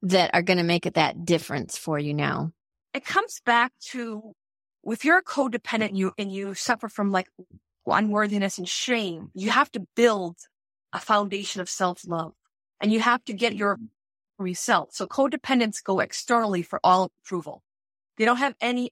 that 0.02 0.32
are 0.34 0.42
going 0.42 0.58
to 0.58 0.64
make 0.64 0.86
it 0.86 0.96
that 0.96 1.26
difference 1.26 1.78
for 1.78 2.00
you 2.00 2.14
now? 2.14 2.52
It 2.94 3.06
comes 3.06 3.42
back 3.46 3.74
to 3.92 4.34
if 4.86 5.04
you're 5.04 5.18
a 5.18 5.24
codependent 5.24 5.96
you, 5.96 6.14
and 6.18 6.32
you 6.32 6.54
suffer 6.54 6.88
from 6.88 7.12
like 7.12 7.28
unworthiness 7.86 8.58
and 8.58 8.68
shame, 8.68 9.32
you 9.34 9.50
have 9.50 9.72
to 9.72 9.86
build 9.96 10.38
a 10.94 11.00
foundation 11.00 11.62
of 11.62 11.70
self 11.70 12.08
love 12.08 12.34
and 12.82 12.92
you 12.92 13.00
have 13.00 13.24
to 13.26 13.34
get 13.34 13.56
your 13.56 13.80
yourself. 14.40 14.90
So 14.94 15.08
codependents 15.08 15.84
go 15.84 16.00
externally 16.00 16.62
for 16.62 16.80
all 16.84 17.12
approval. 17.24 17.64
They 18.18 18.26
don't 18.26 18.38
have 18.38 18.56
any 18.62 18.92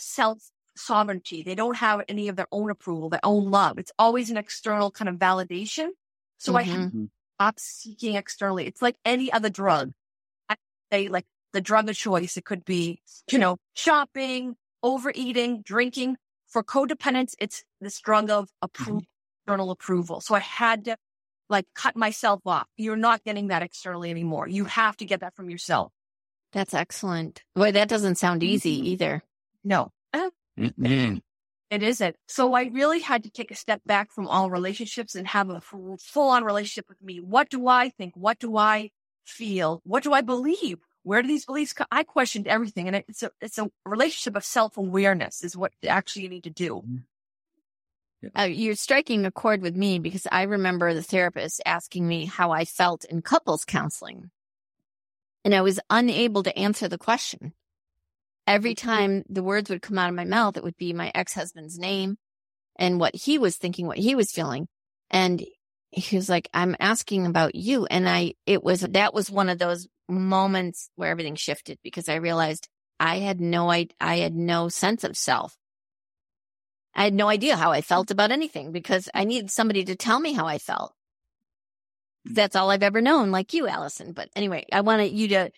self 0.00 0.50
sovereignty. 0.76 1.42
They 1.42 1.54
don't 1.54 1.76
have 1.76 2.02
any 2.08 2.28
of 2.28 2.36
their 2.36 2.46
own 2.52 2.70
approval, 2.70 3.10
their 3.10 3.20
own 3.24 3.50
love. 3.50 3.78
It's 3.78 3.92
always 3.98 4.30
an 4.30 4.36
external 4.36 4.90
kind 4.90 5.08
of 5.08 5.16
validation. 5.16 5.88
So 6.38 6.52
mm-hmm. 6.52 6.58
I 6.58 6.62
have 6.62 6.92
stop 7.40 7.58
seeking 7.58 8.14
externally. 8.16 8.66
It's 8.66 8.82
like 8.82 8.96
any 9.04 9.32
other 9.32 9.50
drug. 9.50 9.92
I 10.48 10.56
say 10.92 11.08
like 11.08 11.26
the 11.52 11.60
drug 11.60 11.88
of 11.88 11.96
choice. 11.96 12.36
It 12.36 12.44
could 12.44 12.64
be, 12.64 13.00
you 13.30 13.38
know, 13.38 13.56
shopping, 13.74 14.56
overeating, 14.82 15.62
drinking. 15.62 16.16
For 16.48 16.64
codependents, 16.64 17.34
it's 17.38 17.62
this 17.80 18.00
drug 18.00 18.28
of 18.28 18.48
approval, 18.60 19.02
mm-hmm. 19.02 19.44
external 19.46 19.70
approval. 19.70 20.20
So 20.20 20.34
I 20.34 20.40
had 20.40 20.84
to 20.86 20.96
like 21.48 21.66
cut 21.74 21.96
myself 21.96 22.40
off. 22.44 22.66
You're 22.76 22.96
not 22.96 23.22
getting 23.22 23.48
that 23.48 23.62
externally 23.62 24.10
anymore. 24.10 24.48
You 24.48 24.64
have 24.64 24.96
to 24.98 25.04
get 25.04 25.20
that 25.20 25.34
from 25.36 25.48
yourself. 25.48 25.92
That's 26.52 26.74
excellent. 26.74 27.44
Boy, 27.54 27.72
that 27.72 27.88
doesn't 27.88 28.16
sound 28.16 28.42
easy 28.42 28.78
mm-hmm. 28.78 28.86
either. 28.86 29.22
No. 29.64 29.92
Mm-hmm. 30.58 31.18
It 31.70 31.82
isn't. 31.84 32.16
So 32.26 32.54
I 32.54 32.64
really 32.64 33.00
had 33.00 33.22
to 33.22 33.30
take 33.30 33.50
a 33.50 33.54
step 33.54 33.80
back 33.86 34.10
from 34.12 34.26
all 34.26 34.50
relationships 34.50 35.14
and 35.14 35.26
have 35.28 35.50
a 35.50 35.60
full 35.60 36.28
on 36.28 36.44
relationship 36.44 36.88
with 36.88 37.00
me. 37.00 37.20
What 37.20 37.48
do 37.48 37.68
I 37.68 37.90
think? 37.90 38.14
What 38.16 38.40
do 38.40 38.56
I 38.56 38.90
feel? 39.24 39.80
What 39.84 40.02
do 40.02 40.12
I 40.12 40.20
believe? 40.20 40.78
Where 41.04 41.22
do 41.22 41.28
these 41.28 41.46
beliefs 41.46 41.72
come? 41.72 41.86
I 41.90 42.02
questioned 42.02 42.48
everything. 42.48 42.88
And 42.88 42.96
it's 43.08 43.22
a, 43.22 43.30
it's 43.40 43.58
a 43.58 43.70
relationship 43.86 44.36
of 44.36 44.44
self 44.44 44.76
awareness 44.76 45.44
is 45.44 45.56
what 45.56 45.72
actually 45.86 46.22
you 46.22 46.28
need 46.28 46.44
to 46.44 46.50
do. 46.50 46.82
Uh, 48.38 48.42
you're 48.42 48.74
striking 48.74 49.24
a 49.24 49.30
chord 49.30 49.62
with 49.62 49.74
me 49.74 49.98
because 49.98 50.26
I 50.30 50.42
remember 50.42 50.92
the 50.92 51.02
therapist 51.02 51.62
asking 51.64 52.06
me 52.06 52.26
how 52.26 52.50
I 52.50 52.64
felt 52.66 53.04
in 53.04 53.22
couples 53.22 53.64
counseling. 53.64 54.30
And 55.42 55.54
I 55.54 55.62
was 55.62 55.80
unable 55.88 56.42
to 56.42 56.58
answer 56.58 56.86
the 56.86 56.98
question. 56.98 57.54
Every 58.46 58.74
mm-hmm. 58.74 58.88
time 58.88 59.24
the 59.28 59.42
words 59.42 59.70
would 59.70 59.82
come 59.82 59.98
out 59.98 60.08
of 60.08 60.14
my 60.14 60.24
mouth, 60.24 60.56
it 60.56 60.64
would 60.64 60.76
be 60.76 60.92
my 60.92 61.10
ex 61.14 61.34
husband's 61.34 61.78
name 61.78 62.16
and 62.76 62.98
what 62.98 63.14
he 63.14 63.38
was 63.38 63.56
thinking, 63.56 63.86
what 63.86 63.98
he 63.98 64.14
was 64.14 64.32
feeling. 64.32 64.66
And 65.10 65.44
he 65.90 66.16
was 66.16 66.28
like, 66.28 66.48
I'm 66.54 66.76
asking 66.78 67.26
about 67.26 67.54
you. 67.54 67.86
And 67.86 68.08
I, 68.08 68.34
it 68.46 68.62
was, 68.62 68.80
that 68.80 69.12
was 69.12 69.30
one 69.30 69.48
of 69.48 69.58
those 69.58 69.88
moments 70.08 70.90
where 70.96 71.10
everything 71.10 71.34
shifted 71.34 71.78
because 71.82 72.08
I 72.08 72.16
realized 72.16 72.68
I 72.98 73.16
had 73.16 73.40
no, 73.40 73.70
I, 73.70 73.88
I 74.00 74.18
had 74.18 74.34
no 74.34 74.68
sense 74.68 75.04
of 75.04 75.16
self. 75.16 75.56
I 76.94 77.04
had 77.04 77.14
no 77.14 77.28
idea 77.28 77.56
how 77.56 77.70
I 77.70 77.80
felt 77.80 78.10
about 78.10 78.32
anything 78.32 78.72
because 78.72 79.08
I 79.14 79.24
needed 79.24 79.50
somebody 79.50 79.84
to 79.84 79.96
tell 79.96 80.18
me 80.18 80.32
how 80.32 80.46
I 80.46 80.58
felt. 80.58 80.92
That's 82.24 82.56
all 82.56 82.70
I've 82.70 82.82
ever 82.82 83.00
known, 83.00 83.30
like 83.30 83.54
you, 83.54 83.66
Alison. 83.66 84.12
But 84.12 84.28
anyway, 84.36 84.66
I 84.72 84.82
wanted 84.82 85.12
you 85.12 85.28
to 85.28 85.50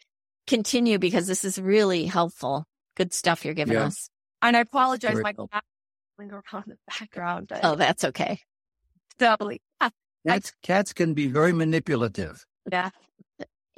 continue 0.47 0.99
because 0.99 1.27
this 1.27 1.45
is 1.45 1.61
really 1.61 2.07
helpful. 2.07 2.67
Good 2.97 3.13
stuff 3.13 3.45
you're 3.45 3.55
giving 3.55 3.75
yeah. 3.75 3.87
us. 3.87 4.09
And 4.43 4.57
I 4.57 4.61
apologize, 4.61 5.13
Very 5.13 5.23
Michael, 5.23 5.49
linger 6.19 6.43
around 6.53 6.65
the 6.67 6.77
background. 6.87 7.53
Oh, 7.63 7.75
that's 7.75 8.05
okay. 8.05 8.41
Doubly. 9.19 9.61
Cats, 10.27 10.53
cats 10.63 10.93
can 10.93 11.15
be 11.15 11.27
very 11.27 11.53
manipulative. 11.53 12.45
Yeah. 12.71 12.91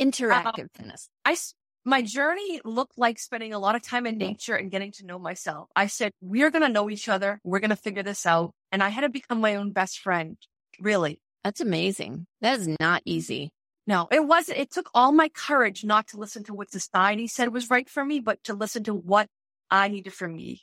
Interactiveness. 0.00 1.09
Uh, 1.25 1.30
I, 1.30 1.37
my 1.85 2.02
journey 2.02 2.61
looked 2.64 2.99
like 2.99 3.18
spending 3.18 3.52
a 3.54 3.59
lot 3.59 3.76
of 3.76 3.83
time 3.83 4.06
in 4.06 4.18
nature 4.18 4.54
and 4.54 4.71
getting 4.71 4.92
to 4.92 5.06
know 5.06 5.18
myself. 5.18 5.68
I 5.76 5.87
said, 5.87 6.12
we're 6.21 6.50
going 6.50 6.62
to 6.62 6.68
know 6.68 6.90
each 6.90 7.09
other. 7.09 7.40
We're 7.44 7.61
going 7.61 7.71
to 7.71 7.76
figure 7.76 8.02
this 8.02 8.26
out. 8.26 8.52
And 8.73 8.83
I 8.83 8.88
had 8.88 9.02
to 9.02 9.09
become 9.09 9.40
my 9.40 9.54
own 9.54 9.73
best 9.73 10.00
friend. 10.00 10.37
Really. 10.80 11.21
That's 11.44 11.61
amazing. 11.61 12.26
That 12.40 12.59
is 12.59 12.68
not 12.80 13.02
easy. 13.04 13.50
No, 13.87 14.09
it 14.11 14.25
wasn't. 14.26 14.59
It 14.59 14.71
took 14.71 14.88
all 14.95 15.12
my 15.12 15.29
courage 15.29 15.85
not 15.85 16.09
to 16.09 16.17
listen 16.17 16.43
to 16.45 16.55
what 16.55 16.71
society 16.71 17.26
said 17.26 17.53
was 17.53 17.71
right 17.71 17.88
for 17.88 18.05
me, 18.05 18.21
but 18.21 18.43
to 18.45 18.55
listen 18.55 18.83
to 18.85 18.95
what 18.95 19.29
I 19.71 19.88
needed 19.88 20.14
for 20.14 20.29
me. 20.29 20.62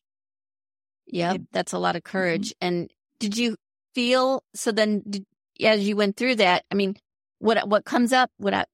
Yeah, 1.06 1.38
that's 1.52 1.74
a 1.74 1.80
lot 1.80 1.96
of 1.96 2.04
courage. 2.04 2.50
Mm-hmm. 2.50 2.68
And 2.68 2.92
did 3.20 3.38
you 3.38 3.58
feel 3.94 4.44
so 4.56 4.72
then 4.72 5.04
did, 5.08 5.26
as 5.62 5.88
you 5.88 5.96
went 5.96 6.18
through 6.18 6.36
that? 6.36 6.64
I 6.72 6.76
mean, 6.76 6.96
what 7.40 7.68
what 7.68 7.86
comes 7.86 8.12
up? 8.12 8.32
What 8.38 8.54
I 8.54 8.66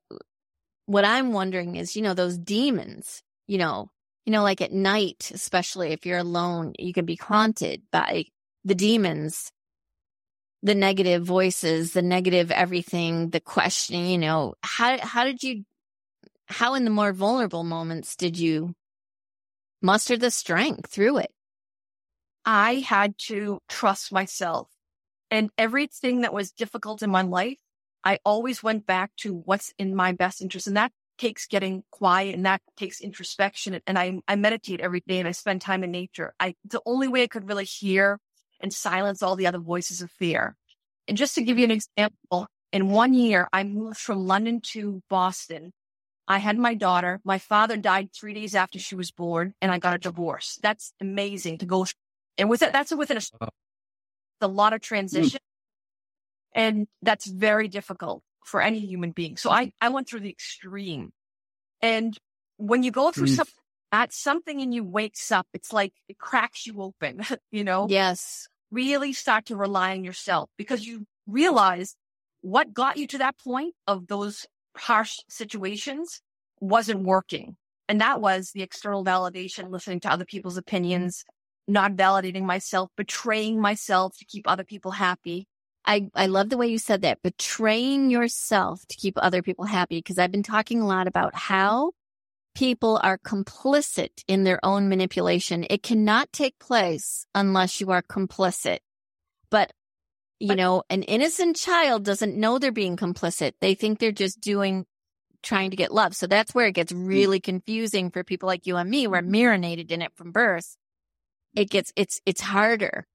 what 0.86 1.04
I'm 1.04 1.34
wondering 1.34 1.76
is, 1.76 1.96
you 1.96 2.02
know, 2.02 2.14
those 2.14 2.38
demons, 2.38 3.22
you 3.48 3.58
know, 3.58 3.90
you 4.26 4.32
know, 4.32 4.44
like 4.44 4.62
at 4.62 4.72
night, 4.72 5.32
especially 5.34 5.92
if 5.92 6.06
you're 6.06 6.18
alone, 6.18 6.74
you 6.80 6.94
can 6.94 7.06
be 7.06 7.16
haunted 7.16 7.84
by 7.92 8.26
the 8.64 8.76
demons, 8.76 9.52
the 10.64 10.76
negative 10.76 11.24
voices, 11.24 11.94
the 11.94 12.02
negative 12.02 12.52
everything, 12.52 13.30
the 13.30 13.40
questioning, 13.40 14.08
you 14.08 14.18
know, 14.18 14.56
how, 14.62 14.98
how 15.00 15.24
did 15.24 15.44
you, 15.44 15.64
how 16.48 16.74
in 16.74 16.84
the 16.84 16.90
more 16.90 17.14
vulnerable 17.14 17.64
moments 17.64 18.16
did 18.16 18.38
you 18.38 18.74
muster 19.82 20.18
the 20.18 20.32
strength 20.32 20.90
through 20.90 21.18
it? 21.18 21.32
I 22.46 22.76
had 22.76 23.18
to 23.28 23.60
trust 23.70 24.12
myself 24.12 24.70
and 25.30 25.50
everything 25.58 26.22
that 26.22 26.34
was 26.34 26.52
difficult 26.52 27.04
in 27.04 27.10
my 27.10 27.22
life 27.22 27.60
I 28.08 28.20
always 28.24 28.64
went 28.64 28.86
back 28.86 29.12
to 29.18 29.34
what's 29.34 29.74
in 29.78 29.94
my 29.94 30.14
best 30.14 30.42
interest. 30.42 30.66
And 30.66 30.78
that 30.78 30.94
takes 31.18 31.46
getting 31.46 31.84
quiet 31.92 32.36
and 32.36 32.46
that 32.46 32.62
takes 32.78 33.02
introspection. 33.02 33.82
And 33.86 34.00
I, 34.00 34.20
I 34.30 34.38
meditate 34.38 34.80
every 34.80 35.04
day 35.06 35.20
and 35.20 35.28
I 35.28 35.32
spend 35.32 35.60
time 35.60 35.84
in 35.84 35.92
nature. 35.92 36.34
I, 36.40 36.56
the 36.64 36.82
only 36.86 37.10
way 37.10 37.24
I 37.24 37.28
could 37.28 37.50
really 37.50 37.66
hear 37.66 38.18
and 38.60 38.74
silence 38.74 39.22
all 39.22 39.36
the 39.36 39.48
other 39.48 39.60
voices 39.60 40.02
of 40.02 40.12
fear. 40.12 40.56
And 41.08 41.18
just 41.18 41.36
to 41.36 41.44
give 41.44 41.58
you 41.58 41.66
an 41.66 41.72
example, 41.72 42.48
in 42.74 42.90
one 42.90 43.14
year, 43.14 43.48
I 43.54 43.64
moved 43.64 43.98
from 43.98 44.28
London 44.28 44.62
to 44.74 45.02
Boston. 45.10 45.72
I 46.28 46.40
had 46.40 46.58
my 46.58 46.74
daughter. 46.74 47.22
My 47.24 47.38
father 47.38 47.78
died 47.78 48.10
three 48.12 48.34
days 48.34 48.56
after 48.56 48.80
she 48.80 48.96
was 48.96 49.12
born 49.12 49.54
and 49.62 49.72
I 49.72 49.80
got 49.80 49.96
a 49.96 49.98
divorce. 49.98 50.60
That's 50.62 50.94
amazing 51.00 51.60
to 51.60 51.66
go. 51.66 51.86
through. 51.86 51.94
And 52.38 52.50
with 52.50 52.62
it, 52.62 52.74
that's 52.74 52.92
within 52.92 53.18
a, 53.18 53.48
a 54.42 54.48
lot 54.48 54.74
of 54.74 54.82
transition. 54.82 55.40
And 56.54 56.88
that's 57.02 57.26
very 57.26 57.68
difficult 57.68 58.22
for 58.44 58.62
any 58.62 58.80
human 58.80 59.12
being. 59.12 59.38
So 59.38 59.50
I, 59.50 59.72
I 59.80 59.90
went 59.90 60.10
through 60.10 60.22
the 60.22 60.30
extreme. 60.30 61.12
And 61.82 62.18
when 62.58 62.84
you 62.84 62.92
go 62.92 63.12
through 63.12 63.28
mm. 63.28 63.36
something, 63.36 63.54
that 63.92 64.14
something 64.14 64.60
in 64.60 64.72
you 64.72 64.84
wakes 64.84 65.32
up, 65.32 65.48
it's 65.54 65.72
like 65.72 65.94
it 66.08 66.18
cracks 66.18 66.66
you 66.66 66.82
open, 66.82 67.22
you 67.52 67.64
know? 67.64 67.88
Yes. 67.90 68.48
Really 68.72 69.14
start 69.14 69.46
to 69.46 69.56
rely 69.56 69.92
on 69.92 70.04
yourself 70.04 70.50
because 70.58 70.86
you 70.86 71.06
realize 71.26 71.96
what 72.42 72.74
got 72.74 72.98
you 72.98 73.08
to 73.08 73.18
that 73.20 73.38
point 73.40 73.74
of 73.88 74.08
those 74.08 74.46
harsh 74.76 75.18
situations 75.30 76.22
wasn't 76.60 77.04
working. 77.04 77.56
And 77.90 78.02
that 78.02 78.22
was 78.22 78.52
the 78.52 78.62
external 78.62 79.06
validation, 79.06 79.70
listening 79.72 80.02
to 80.02 80.12
other 80.12 80.26
people's 80.26 80.58
opinions, 80.58 81.24
not 81.68 81.94
validating 81.94 82.44
myself, 82.44 82.90
betraying 82.98 83.62
myself 83.62 84.18
to 84.18 84.26
keep 84.26 84.48
other 84.48 84.64
people 84.64 84.92
happy. 84.92 85.48
I, 85.86 86.10
I 86.14 86.26
love 86.26 86.50
the 86.50 86.58
way 86.58 86.68
you 86.68 86.80
said 86.80 87.02
that, 87.04 87.22
betraying 87.22 88.10
yourself 88.10 88.86
to 88.88 88.98
keep 88.98 89.14
other 89.18 89.42
people 89.42 89.66
happy. 89.66 90.02
Cause 90.02 90.18
I've 90.18 90.32
been 90.32 90.44
talking 90.44 90.82
a 90.82 90.88
lot 90.88 91.08
about 91.08 91.34
how 91.34 91.92
people 92.58 93.00
are 93.04 93.20
complicit 93.20 94.10
in 94.28 94.44
their 94.44 94.60
own 94.66 94.90
manipulation. 94.90 95.64
It 95.70 95.84
cannot 95.84 96.34
take 96.34 96.58
place 96.58 97.28
unless 97.36 97.80
you 97.80 97.92
are 97.92 98.02
complicit. 98.02 98.80
But, 99.52 99.74
you 100.40 100.48
But- 100.48 100.58
know, 100.58 100.84
an 100.90 101.04
innocent 101.04 101.56
child 101.56 102.04
doesn't 102.04 102.36
know 102.36 102.58
they're 102.58 102.72
being 102.72 102.98
complicit. 102.98 103.52
They 103.62 103.76
think 103.76 104.00
they're 104.00 104.12
just 104.12 104.42
doing, 104.42 104.88
trying 105.44 105.70
to 105.70 105.78
get 105.78 105.94
love. 105.94 106.16
So 106.16 106.26
that's 106.26 106.56
where 106.56 106.66
it 106.66 106.74
gets 106.74 106.92
mm. 106.92 107.08
really 107.08 107.40
confusing 107.40 108.10
for 108.10 108.24
people 108.24 108.48
like 108.48 108.66
you 108.66 108.76
and 108.78 108.90
me. 108.90 109.06
We're 109.06 109.22
mm-hmm. 109.22 109.32
marinated 109.32 109.92
in 109.92 110.02
it 110.02 110.16
from 110.16 110.32
birth. 110.32 110.78
It 111.56 111.70
gets, 111.70 111.94
it's, 111.96 112.20
it's 112.26 112.42
harder. 112.42 113.06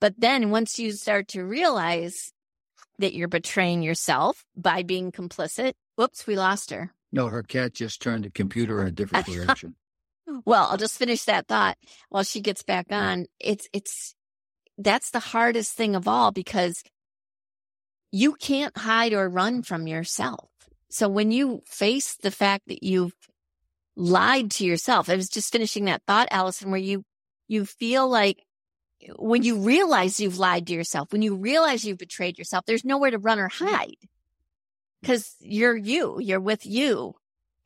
But 0.00 0.14
then 0.16 0.50
once 0.50 0.78
you 0.78 0.92
start 0.92 1.26
to 1.28 1.42
realize 1.44 2.32
that 3.00 3.14
you're 3.14 3.26
betraying 3.26 3.82
yourself 3.82 4.44
by 4.56 4.84
being 4.84 5.10
complicit, 5.10 5.72
whoops, 5.96 6.24
we 6.24 6.36
lost 6.36 6.70
her. 6.70 6.94
No, 7.12 7.28
her 7.28 7.42
cat 7.42 7.74
just 7.74 8.00
turned 8.00 8.24
the 8.24 8.30
computer 8.30 8.80
in 8.80 8.88
a 8.88 8.92
different 8.92 9.26
direction. 9.26 9.76
Well, 10.46 10.68
I'll 10.70 10.78
just 10.78 10.98
finish 10.98 11.24
that 11.24 11.48
thought 11.48 11.76
while 12.08 12.22
she 12.22 12.40
gets 12.40 12.62
back 12.62 12.86
on. 12.90 13.26
It's, 13.40 13.68
it's, 13.72 14.14
that's 14.78 15.10
the 15.10 15.18
hardest 15.18 15.72
thing 15.72 15.94
of 15.96 16.06
all 16.06 16.30
because 16.30 16.82
you 18.12 18.34
can't 18.34 18.74
hide 18.78 19.12
or 19.12 19.28
run 19.28 19.62
from 19.62 19.86
yourself. 19.88 20.48
So 20.90 21.08
when 21.08 21.32
you 21.32 21.62
face 21.66 22.16
the 22.22 22.30
fact 22.30 22.68
that 22.68 22.84
you've 22.84 23.14
lied 23.96 24.52
to 24.52 24.64
yourself, 24.64 25.10
I 25.10 25.16
was 25.16 25.28
just 25.28 25.52
finishing 25.52 25.86
that 25.86 26.02
thought, 26.06 26.28
Alison, 26.30 26.70
where 26.70 26.80
you, 26.80 27.04
you 27.48 27.66
feel 27.66 28.08
like 28.08 28.42
when 29.18 29.42
you 29.42 29.58
realize 29.58 30.20
you've 30.20 30.38
lied 30.38 30.68
to 30.68 30.72
yourself, 30.72 31.12
when 31.12 31.22
you 31.22 31.34
realize 31.34 31.84
you've 31.84 31.98
betrayed 31.98 32.38
yourself, 32.38 32.64
there's 32.64 32.84
nowhere 32.84 33.10
to 33.10 33.18
run 33.18 33.40
or 33.40 33.48
hide 33.48 33.96
because 35.02 35.34
you're 35.40 35.76
you, 35.76 36.18
you're 36.20 36.40
with 36.40 36.64
you. 36.64 37.14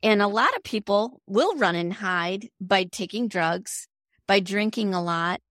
And 0.03 0.21
a 0.21 0.27
lot 0.27 0.55
of 0.55 0.63
people 0.63 1.21
will 1.25 1.55
run 1.55 1.75
and 1.75 1.91
hide 1.93 2.49
by 2.59 2.83
taking 2.83 3.27
drugs, 3.27 3.87
by 4.27 4.39
drinking 4.39 4.93
a 4.93 5.01
lot, 5.01 5.41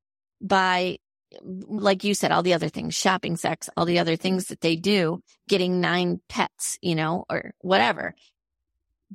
by, 0.40 0.98
like 1.42 2.04
you 2.04 2.14
said, 2.14 2.30
all 2.30 2.42
the 2.44 2.54
other 2.54 2.68
things, 2.68 2.94
shopping, 2.94 3.36
sex, 3.36 3.68
all 3.76 3.84
the 3.86 3.98
other 3.98 4.16
things 4.16 4.46
that 4.46 4.60
they 4.60 4.76
do, 4.76 5.20
getting 5.48 5.80
nine 5.80 6.20
pets, 6.28 6.78
you 6.80 6.94
know, 6.94 7.24
or 7.28 7.52
whatever. 7.58 8.14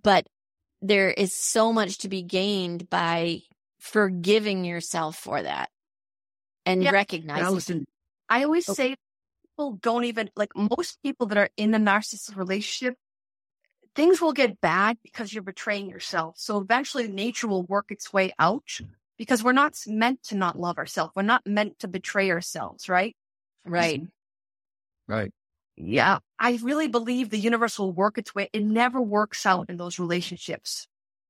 But 0.01 0.27
there 0.81 1.09
is 1.09 1.33
so 1.33 1.71
much 1.71 1.99
to 1.99 2.09
be 2.09 2.23
gained 2.23 2.89
by 2.89 3.39
forgiving 3.79 4.65
yourself 4.65 5.15
for 5.15 5.41
that 5.41 5.69
and 6.65 6.83
Yeah. 6.83 6.91
recognizing. 6.91 7.45
Alison, 7.45 7.85
I 8.29 8.43
always 8.43 8.67
Oh. 8.69 8.73
say 8.73 8.95
people 9.51 9.73
don't 9.81 10.05
even 10.05 10.29
like 10.35 10.55
most 10.55 11.01
people 11.03 11.27
that 11.27 11.37
are 11.37 11.49
in 11.57 11.73
a 11.73 11.79
narcissist 11.79 12.35
relationship, 12.35 12.95
things 13.95 14.21
will 14.21 14.33
get 14.33 14.61
bad 14.61 14.97
because 15.03 15.33
you're 15.33 15.43
betraying 15.43 15.89
yourself. 15.89 16.35
So 16.37 16.59
eventually 16.59 17.07
nature 17.07 17.47
will 17.47 17.63
work 17.63 17.91
its 17.91 18.11
way 18.13 18.33
out 18.39 18.79
because 19.17 19.43
we're 19.43 19.51
not 19.51 19.75
meant 19.87 20.23
to 20.23 20.35
not 20.35 20.59
love 20.59 20.77
ourselves. 20.77 21.11
We're 21.15 21.23
not 21.23 21.45
meant 21.45 21.79
to 21.79 21.87
betray 21.87 22.31
ourselves, 22.31 22.89
right? 22.89 23.15
right. 23.65 24.01
right. 25.07 25.31
Yeah. 25.77 26.19
I 26.39 26.59
really 26.61 26.87
believe 26.87 27.29
the 27.29 27.37
universe 27.37 27.77
will 27.77 27.91
work 27.91 28.17
its 28.17 28.33
way. 28.33 28.49
It 28.53 28.63
never 28.63 29.01
works 29.01 29.45
out 29.45 29.69
in 29.69 29.77
those 29.77 29.99
relationships. 29.99 30.87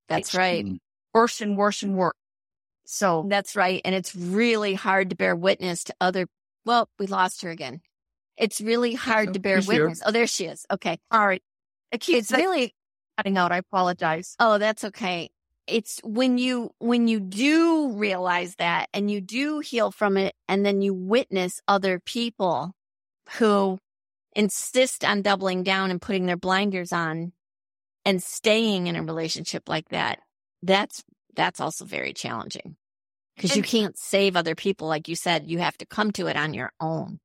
That's 0.08 0.30
It's 0.30 0.36
right. 0.36 0.66
Mm. 0.66 0.80
Worse 1.14 1.42
and 1.42 1.58
worse 1.58 1.84
and 1.84 1.96
worse. 1.96 2.14
So 2.86 3.26
That's 3.28 3.56
right. 3.56 3.82
And 3.86 3.96
it's 3.96 4.16
really 4.16 4.74
hard 4.74 5.10
to 5.10 5.16
bear 5.16 5.36
witness 5.36 5.86
to 5.86 5.96
other. 6.02 6.28
Well, 6.66 6.90
we 7.00 7.08
lost 7.08 7.42
her 7.44 7.50
again. 7.50 7.82
It's 8.42 8.60
really 8.60 8.94
hard 8.96 9.30
Oh, 9.30 9.34
to 9.34 9.40
bear 9.40 9.62
she's 9.62 9.72
here. 9.72 9.84
witness. 9.84 10.02
Oh, 10.06 10.12
there 10.12 10.28
she 10.28 10.46
is. 10.46 10.66
Okay. 10.70 11.00
all 11.12 11.26
right. 11.26 11.42
Uh, 11.94 11.96
it 11.96 12.02
keeps 12.02 12.30
It's 12.30 12.32
really, 12.32 12.76
cutting 13.18 13.38
out. 13.38 13.52
I 13.54 13.58
apologize. 13.58 14.36
oh, 14.40 14.58
that's 14.58 14.84
okay. 14.86 15.30
It's 15.68 16.00
when 16.04 16.38
you, 16.38 16.72
when 16.80 17.08
you 17.08 17.20
do 17.20 17.92
realize 17.94 18.56
that 18.56 18.90
and 18.94 19.10
you 19.12 19.22
do 19.22 19.60
heal 19.60 19.92
from 19.92 20.18
it 20.18 20.34
and 20.50 20.66
then 20.66 20.82
you 20.82 20.94
witness 20.94 21.62
other 21.68 22.00
people 22.00 22.74
who 23.38 23.78
insist 24.36 25.06
on 25.06 25.22
doubling 25.22 25.64
down 25.64 25.92
and 25.92 26.02
putting 26.02 26.26
their 26.26 26.36
blinders 26.38 26.92
on 26.92 27.32
and 28.06 28.24
staying 28.24 28.88
in 28.88 28.96
a 28.96 29.04
relationship 29.04 29.70
like 29.70 29.88
that. 29.90 30.20
That's, 30.64 31.04
that's 31.36 31.60
also 31.62 31.86
very 31.86 32.14
challenging 32.14 32.76
because 33.36 33.56
you 33.56 33.62
can't 33.64 33.98
save 33.98 34.36
other 34.36 34.56
people. 34.56 34.88
Like 34.88 35.08
you 35.08 35.16
said, 35.16 35.48
you 35.50 35.60
have 35.60 35.78
to 35.78 35.86
come 35.86 36.12
to 36.14 36.28
it 36.28 36.36
on 36.36 36.54
your 36.54 36.72
own. 36.80 37.20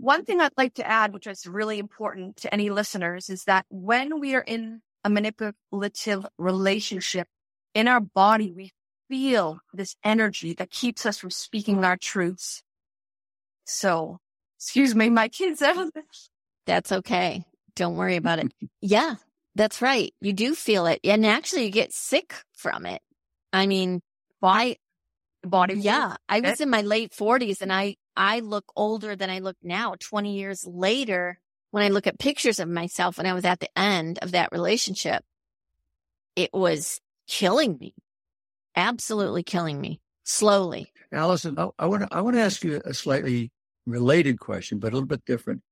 One 0.00 0.24
thing 0.24 0.40
I'd 0.40 0.52
like 0.56 0.74
to 0.74 0.86
add, 0.86 1.12
which 1.12 1.26
is 1.26 1.46
really 1.46 1.78
important 1.78 2.38
to 2.38 2.52
any 2.52 2.70
listeners, 2.70 3.28
is 3.28 3.44
that 3.44 3.66
when 3.68 4.18
we 4.18 4.34
are 4.34 4.40
in 4.40 4.80
a 5.04 5.10
manipulative 5.10 6.26
relationship, 6.38 7.28
in 7.74 7.86
our 7.86 8.00
body, 8.00 8.52
we 8.52 8.72
feel 9.08 9.60
this 9.72 9.96
energy 10.02 10.54
that 10.54 10.70
keeps 10.70 11.04
us 11.04 11.18
from 11.18 11.30
speaking 11.30 11.84
our 11.84 11.96
truths. 11.96 12.62
So, 13.64 14.18
excuse 14.58 14.94
me, 14.94 15.10
my 15.10 15.28
kids. 15.28 15.62
That's 16.66 16.92
okay. 16.92 17.44
Don't 17.76 17.96
worry 17.96 18.16
about 18.16 18.38
it. 18.38 18.52
Yeah, 18.80 19.14
that's 19.54 19.80
right. 19.80 20.12
You 20.20 20.32
do 20.32 20.54
feel 20.54 20.86
it. 20.86 21.00
And 21.04 21.24
actually 21.24 21.64
you 21.64 21.70
get 21.70 21.92
sick 21.92 22.34
from 22.54 22.84
it. 22.86 23.00
I 23.52 23.66
mean, 23.66 24.00
I, 24.42 24.76
body. 25.42 25.74
yeah, 25.74 26.16
I 26.28 26.40
was 26.40 26.60
in 26.60 26.70
my 26.70 26.82
late 26.82 27.14
forties 27.14 27.62
and 27.62 27.72
I, 27.72 27.96
I 28.16 28.40
look 28.40 28.72
older 28.76 29.16
than 29.16 29.30
I 29.30 29.38
look 29.38 29.56
now. 29.62 29.94
20 29.98 30.34
years 30.34 30.66
later, 30.66 31.38
when 31.70 31.82
I 31.82 31.88
look 31.88 32.06
at 32.06 32.18
pictures 32.18 32.58
of 32.58 32.68
myself 32.68 33.18
when 33.18 33.26
I 33.26 33.34
was 33.34 33.44
at 33.44 33.60
the 33.60 33.78
end 33.78 34.18
of 34.22 34.32
that 34.32 34.50
relationship, 34.52 35.24
it 36.36 36.50
was 36.52 37.00
killing 37.26 37.78
me. 37.78 37.94
Absolutely 38.76 39.42
killing 39.42 39.80
me 39.80 40.00
slowly. 40.24 40.92
Alison, 41.12 41.58
I, 41.58 41.68
I 41.78 41.86
want 41.86 42.02
to 42.02 42.08
I 42.10 42.20
want 42.20 42.36
to 42.36 42.42
ask 42.42 42.62
you 42.62 42.80
a 42.84 42.94
slightly 42.94 43.50
related 43.86 44.38
question, 44.38 44.78
but 44.78 44.92
a 44.92 44.96
little 44.96 45.06
bit 45.06 45.24
different. 45.24 45.62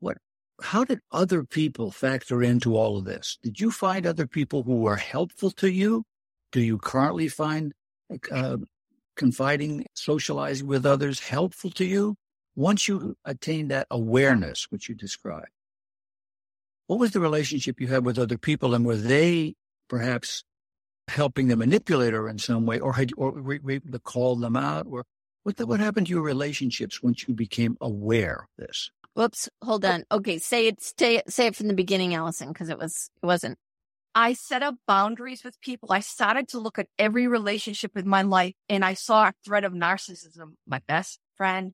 What? 0.00 0.18
How 0.60 0.84
did 0.84 1.00
other 1.12 1.44
people 1.44 1.90
factor 1.90 2.42
into 2.42 2.76
all 2.76 2.98
of 2.98 3.04
this? 3.04 3.38
Did 3.42 3.60
you 3.60 3.70
find 3.70 4.06
other 4.06 4.26
people 4.26 4.62
who 4.62 4.76
were 4.80 4.96
helpful 4.96 5.50
to 5.52 5.70
you? 5.70 6.04
Do 6.52 6.60
you 6.60 6.78
currently 6.78 7.28
find 7.28 7.72
uh, 8.30 8.58
confiding, 9.18 9.84
socializing 9.92 10.66
with 10.66 10.86
others 10.86 11.20
helpful 11.20 11.70
to 11.72 11.84
you? 11.84 12.16
Once 12.56 12.88
you 12.88 13.16
attain 13.24 13.68
that 13.68 13.86
awareness, 13.90 14.66
which 14.70 14.88
you 14.88 14.94
described, 14.94 15.50
what 16.86 16.98
was 16.98 17.10
the 17.10 17.20
relationship 17.20 17.78
you 17.80 17.88
had 17.88 18.04
with 18.04 18.18
other 18.18 18.38
people, 18.38 18.74
and 18.74 18.86
were 18.86 18.96
they 18.96 19.54
perhaps 19.88 20.42
helping 21.08 21.48
the 21.48 21.56
manipulator 21.56 22.28
in 22.28 22.38
some 22.38 22.64
way, 22.64 22.80
or 22.80 22.94
had 22.94 23.10
or 23.18 23.32
were 23.32 23.54
you 23.54 23.70
able 23.70 23.92
to 23.92 23.98
call 23.98 24.36
them 24.36 24.56
out, 24.56 24.86
or 24.88 25.04
what 25.42 25.56
the, 25.56 25.66
what 25.66 25.80
happened 25.80 26.06
to 26.06 26.12
your 26.12 26.22
relationships 26.22 27.02
once 27.02 27.28
you 27.28 27.34
became 27.34 27.76
aware 27.80 28.46
of 28.58 28.66
this? 28.66 28.90
Whoops. 29.14 29.48
Hold 29.62 29.84
oh. 29.84 29.90
on. 29.90 30.04
Okay. 30.12 30.38
Say 30.38 30.68
it, 30.68 30.80
stay, 30.80 31.22
say 31.28 31.46
it 31.46 31.56
from 31.56 31.68
the 31.68 31.74
beginning, 31.74 32.14
Alison, 32.14 32.48
because 32.48 32.68
it 32.68 32.78
was, 32.78 33.10
it 33.22 33.26
wasn't. 33.26 33.58
I 34.18 34.32
set 34.32 34.64
up 34.64 34.74
boundaries 34.84 35.44
with 35.44 35.60
people. 35.60 35.92
I 35.92 36.00
started 36.00 36.48
to 36.48 36.58
look 36.58 36.76
at 36.76 36.88
every 36.98 37.28
relationship 37.28 37.96
in 37.96 38.08
my 38.08 38.22
life 38.22 38.54
and 38.68 38.84
I 38.84 38.94
saw 38.94 39.28
a 39.28 39.32
thread 39.44 39.62
of 39.62 39.72
narcissism. 39.72 40.54
My 40.66 40.80
best 40.88 41.20
friend, 41.36 41.72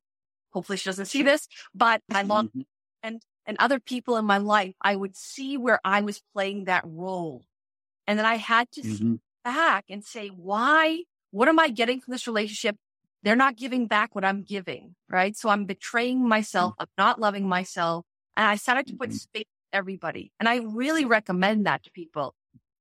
hopefully 0.52 0.76
she 0.76 0.90
doesn't 0.90 1.06
see 1.06 1.22
this, 1.22 1.48
but 1.74 2.02
my 2.06 2.20
long 2.34 2.50
Mhm. 2.54 3.20
and 3.46 3.56
other 3.58 3.80
people 3.80 4.18
in 4.18 4.26
my 4.26 4.36
life, 4.36 4.74
I 4.82 4.94
would 4.94 5.16
see 5.16 5.56
where 5.56 5.80
I 5.84 6.02
was 6.02 6.20
playing 6.34 6.64
that 6.64 6.84
role. 6.84 7.46
And 8.06 8.18
then 8.18 8.26
I 8.26 8.36
had 8.36 8.70
to 8.72 8.82
Mhm. 8.82 9.20
back 9.42 9.86
and 9.88 10.04
say, 10.04 10.28
why? 10.28 11.04
What 11.30 11.48
am 11.48 11.58
I 11.58 11.70
getting 11.70 12.00
from 12.02 12.12
this 12.12 12.26
relationship? 12.26 12.76
They're 13.22 13.36
not 13.36 13.56
giving 13.56 13.86
back 13.86 14.14
what 14.14 14.24
I'm 14.24 14.42
giving, 14.42 14.96
right? 15.08 15.34
So 15.34 15.48
I'm 15.48 15.64
betraying 15.64 16.28
myself. 16.28 16.74
I'm 16.78 16.92
not 16.98 17.18
loving 17.18 17.48
myself. 17.48 18.04
And 18.36 18.46
I 18.46 18.56
started 18.56 18.86
to 18.88 18.96
put 18.96 19.10
Mhm. 19.10 19.20
space 19.20 19.53
everybody. 19.74 20.32
And 20.40 20.48
I 20.48 20.58
really 20.58 21.04
recommend 21.04 21.66
that 21.66 21.82
to 21.84 21.90
people. 21.90 22.34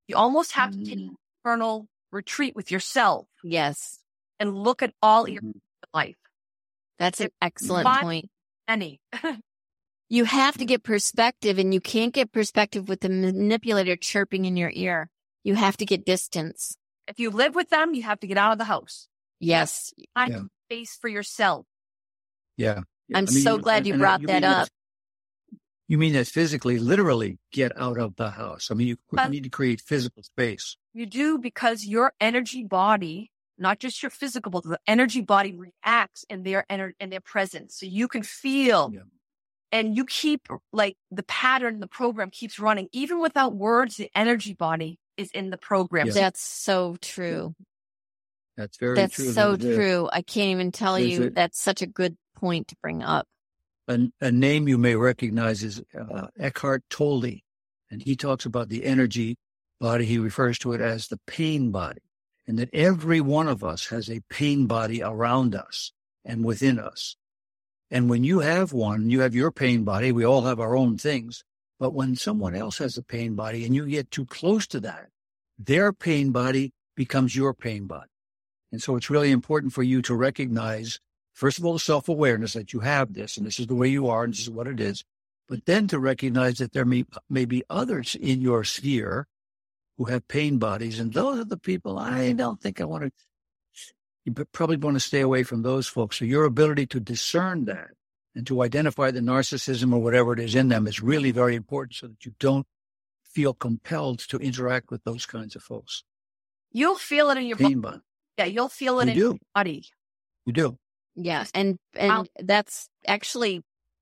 You 0.08 0.16
almost 0.16 0.54
have 0.54 0.72
to 0.72 0.78
take 0.86 0.94
an 1.00 1.16
internal 1.44 1.88
retreat 2.12 2.56
with 2.56 2.72
yourself 2.72 3.28
Yes. 3.44 4.00
and 4.40 4.56
look 4.56 4.82
at 4.84 4.94
all 5.02 5.28
your 5.28 5.42
Mhm. 5.42 5.60
life. 5.94 6.16
That's 7.00 7.20
an 7.20 7.30
excellent 7.42 7.86
Why- 7.86 8.02
point. 8.02 8.30
Any. 8.68 9.02
You 10.10 10.26
have 10.26 10.58
to 10.60 10.66
get 10.66 10.84
perspective 10.84 11.58
and 11.58 11.74
you 11.74 11.82
can't 11.82 12.14
get 12.14 12.32
perspective 12.32 12.88
with 12.88 13.00
the 13.00 13.10
manipulator 13.10 13.96
chirping 13.96 14.46
in 14.46 14.56
your 14.56 14.70
ear. 14.76 15.10
You 15.44 15.56
have 15.56 15.76
to 15.78 15.86
get 15.86 16.06
distance. 16.06 16.78
if 17.08 17.20
you 17.20 17.32
live 17.32 17.56
with 17.56 17.70
them, 17.70 17.96
you 17.96 18.04
have 18.04 18.20
to 18.20 18.28
get 18.28 18.38
out 18.38 18.52
of 18.52 18.58
the 18.60 18.66
house. 18.66 19.08
Yes. 19.40 19.92
Find 20.14 20.32
Yeah. 20.34 20.42
space 20.68 20.96
for 20.96 21.08
yourself. 21.10 21.66
Yeah. 22.58 22.82
Yeah. 23.08 23.18
I'm 23.18 23.28
I 23.28 23.32
mean, 23.32 23.42
so 23.44 23.56
you- 23.56 23.62
glad 23.62 23.78
and- 23.78 23.88
you 23.88 23.94
and 23.94 24.00
brought 24.02 24.22
you 24.22 24.28
that 24.28 24.42
that- 24.42 24.62
up. 24.64 24.70
You 25.88 25.98
mean 25.98 26.14
that 26.14 26.28
physically, 26.28 26.80
literally 26.80 27.40
get 27.52 27.72
out 27.78 28.00
of 28.00 28.16
the 28.16 28.32
house? 28.32 28.70
I 28.72 28.74
mean, 28.74 28.88
you, 28.88 28.98
you 29.12 29.30
need 29.30 29.44
to 29.44 29.50
create 29.50 29.82
physical 29.82 30.24
space. 30.24 30.78
You 30.94 31.06
do 31.06 31.38
because 31.38 31.86
your 31.86 32.14
energy 32.22 32.64
body, 32.64 33.32
not 33.58 33.80
just 33.80 34.02
your 34.02 34.10
physical, 34.10 34.50
but 34.52 34.64
the 34.64 34.80
energy 34.88 35.22
body 35.22 35.56
reacts 35.58 36.24
in 36.30 36.44
their 36.44 36.66
ener- 36.70 36.94
in 37.00 37.10
their 37.10 37.20
presence. 37.22 37.78
So 37.78 37.86
you 37.86 38.08
can 38.08 38.24
feel 38.24 38.92
Yeah. 38.94 39.02
and 39.74 39.96
you 39.98 40.06
keep 40.06 40.48
like 40.72 40.96
the 41.12 41.24
pattern, 41.24 41.80
the 41.82 41.88
program 41.88 42.30
keeps 42.32 42.60
running. 42.60 42.88
Even 42.94 43.20
without 43.20 43.54
words, 43.54 43.98
the 43.98 44.10
energy 44.16 44.54
body 44.54 45.00
is 45.18 45.32
in 45.32 45.50
the 45.50 45.58
program. 45.58 46.08
Yeah. 46.08 46.14
That's 46.14 46.42
so 46.42 46.96
true. 47.02 47.56
That's 48.56 48.78
very 48.78 48.96
That's 48.96 49.16
true. 49.16 49.32
so 49.32 49.58
true. 49.58 50.10
I 50.12 50.22
can't 50.22 50.50
even 50.52 50.72
tell 50.72 50.94
there's 50.94 51.10
you. 51.12 51.24
a- 51.26 51.30
that's 51.32 51.60
such 51.62 51.82
a 51.82 51.88
good 51.88 52.16
point 52.36 52.70
to 52.70 52.76
bring 52.82 53.04
up. 53.04 53.28
A, 53.88 54.00
a 54.22 54.32
name 54.32 54.68
you 54.68 54.78
may 54.78 54.96
recognize 54.96 55.64
is 55.64 55.82
uh, 55.98 56.28
Eckhart 56.40 56.84
Tolle, 56.90 57.42
and 57.92 58.02
he 58.02 58.16
talks 58.16 58.46
about 58.46 58.70
the 58.70 58.86
energy 58.86 59.36
body. 59.80 60.06
He 60.06 60.18
refers 60.18 60.58
to 60.60 60.74
it 60.74 60.82
as 60.82 61.08
the 61.08 61.20
pain 61.28 61.72
body, 61.72 62.02
and 62.48 62.58
that 62.60 62.74
every 62.74 63.20
one 63.20 63.48
of 63.48 63.64
us 63.64 63.88
has 63.88 64.10
a 64.10 64.22
pain 64.30 64.68
body 64.68 65.04
around 65.04 65.54
us 65.54 65.92
and 66.24 66.46
within 66.46 66.80
us. 66.80 67.18
And 67.92 68.10
when 68.10 68.24
you 68.24 68.40
have 68.40 68.74
one, 68.74 69.10
you 69.10 69.20
have 69.20 69.36
your 69.36 69.52
pain 69.52 69.84
body. 69.84 70.12
We 70.12 70.26
all 70.26 70.44
have 70.44 70.60
our 70.60 70.76
own 70.76 70.98
things. 70.98 71.44
But 71.80 71.94
when 71.94 72.16
someone 72.16 72.56
else 72.56 72.78
has 72.78 72.98
a 72.98 73.04
pain 73.04 73.36
body 73.36 73.66
and 73.66 73.76
you 73.76 73.86
get 73.88 74.10
too 74.10 74.26
close 74.26 74.66
to 74.68 74.80
that, 74.80 75.10
their 75.60 75.92
pain 75.92 76.32
body 76.32 76.72
becomes 76.96 77.36
your 77.36 77.54
pain 77.54 77.86
body. 77.86 78.10
And 78.72 78.82
so 78.82 78.96
it's 78.96 79.10
really 79.10 79.32
important 79.32 79.74
for 79.74 79.84
you 79.84 80.02
to 80.04 80.16
recognize, 80.16 81.00
first 81.34 81.58
of 81.58 81.66
all, 81.66 81.74
the 81.74 81.80
self 81.80 82.10
awareness 82.10 82.54
that 82.54 82.74
you 82.74 82.80
have 82.82 83.14
this 83.14 83.38
and 83.38 83.46
this 83.46 83.60
is 83.60 83.68
the 83.68 83.76
way 83.76 83.88
you 83.88 84.08
are 84.08 84.24
and 84.24 84.34
this 84.34 84.42
is 84.42 84.50
what 84.50 84.68
it 84.68 84.80
is. 84.80 85.04
But 85.48 85.66
then 85.66 85.88
to 85.90 86.00
recognize 86.00 86.58
that 86.60 86.74
there 86.74 86.86
may, 86.86 87.06
may 87.30 87.46
be 87.46 87.64
others 87.70 88.16
in 88.16 88.42
your 88.42 88.64
sphere 88.64 89.28
who 89.98 90.06
have 90.06 90.28
pain 90.28 90.58
bodies. 90.58 91.00
And 91.00 91.14
those 91.14 91.40
are 91.40 91.46
the 91.46 91.58
people 91.58 92.00
I 92.00 92.32
don't 92.32 92.62
think 92.62 92.82
I 92.82 92.86
want 92.86 93.04
to, 93.04 93.12
you 94.26 94.34
probably 94.54 94.78
want 94.78 94.96
to 94.96 95.02
stay 95.02 95.22
away 95.22 95.44
from 95.44 95.62
those 95.62 95.88
folks. 95.88 96.20
So 96.20 96.26
your 96.26 96.46
ability 96.46 96.88
to 96.88 97.00
discern 97.00 97.66
that 97.66 97.90
and 98.36 98.48
to 98.48 98.64
identify 98.64 99.12
the 99.12 99.20
narcissism 99.20 99.94
or 99.94 100.00
whatever 100.00 100.34
it 100.34 100.40
is 100.40 100.56
in 100.56 100.70
them 100.70 100.88
is 100.88 101.02
really 101.02 101.32
very 101.32 101.56
important 101.56 101.96
so 101.96 102.08
that 102.08 102.26
you 102.26 102.34
don't 102.40 102.66
feel 103.24 103.54
compelled 103.54 104.20
to 104.20 104.38
interact 104.38 104.92
with 104.92 105.04
those 105.04 105.26
kinds 105.26 105.56
of 105.56 105.64
folks. 105.64 106.04
You'll 106.72 106.96
feel 106.96 107.30
it 107.30 107.38
in 107.38 107.46
your. 107.46 107.58
Pain 107.58 107.82
body. 107.82 108.00
Yeah, 108.38 108.46
you'll 108.46 108.70
feel 108.70 109.00
it 109.00 109.06
You 109.06 109.12
in 109.12 109.18
your 109.18 109.38
body. 109.54 109.84
You 110.46 110.54
do. 110.54 110.78
Yeah. 111.16 111.46
And, 111.54 111.78
and 111.96 112.10
Wow. 112.10 112.26
that's 112.40 112.90
actually 113.08 113.62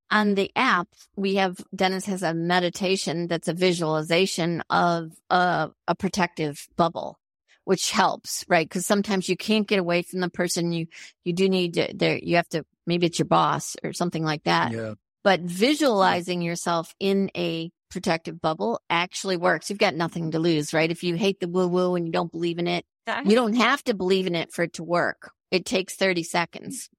on 0.09 0.35
the 0.35 0.51
app. 0.55 0.87
We 1.15 1.35
have, 1.35 1.57
Dennis 1.75 2.05
has 2.05 2.23
a 2.23 2.33
meditation 2.33 3.27
that's 3.27 3.47
a 3.47 3.53
visualization 3.53 4.61
of 4.69 5.11
a, 5.29 5.69
a 5.87 5.95
protective 5.95 6.67
bubble, 6.75 7.17
which 7.65 7.91
helps, 7.91 8.43
right? 8.47 8.69
Cause 8.69 8.85
sometimes 8.85 9.29
you 9.29 9.37
can't 9.37 9.67
get 9.67 9.79
away 9.79 10.01
from 10.01 10.19
the 10.19 10.29
person. 10.29 10.73
You, 10.73 10.87
you 11.23 11.33
do 11.33 11.47
need 11.49 11.75
to, 11.75 11.91
there, 11.93 12.17
you 12.17 12.35
have 12.35 12.49
to, 12.49 12.65
maybe 12.85 13.07
it's 13.07 13.19
your 13.19 13.27
boss 13.27 13.75
or 13.83 13.93
something 13.93 14.23
like 14.23 14.43
that. 14.43 14.71
Yeah. 14.71 14.93
But 15.23 15.41
visualizing 15.41 16.41
yourself 16.41 16.93
in 16.99 17.29
a 17.37 17.69
protective 17.91 18.41
bubble 18.41 18.81
actually 18.89 19.37
works. 19.37 19.69
You've 19.69 19.79
got 19.79 19.95
nothing 19.95 20.31
to 20.31 20.39
lose, 20.39 20.73
right? 20.73 20.89
If 20.89 21.03
you 21.03 21.15
hate 21.15 21.39
the 21.39 21.47
woo 21.47 21.67
woo 21.67 21.95
and 21.95 22.05
you 22.07 22.11
don't 22.11 22.31
believe 22.31 22.57
in 22.57 22.67
it, 22.67 22.85
you 23.25 23.35
don't 23.35 23.53
have 23.53 23.83
to 23.85 23.93
believe 23.93 24.27
in 24.27 24.35
it 24.35 24.51
for 24.51 24.63
it 24.63 24.73
to 24.73 24.83
work. 24.83 25.31
It 25.51 25.65
takes 25.65 25.95
30 25.95 26.23
seconds. 26.23 26.89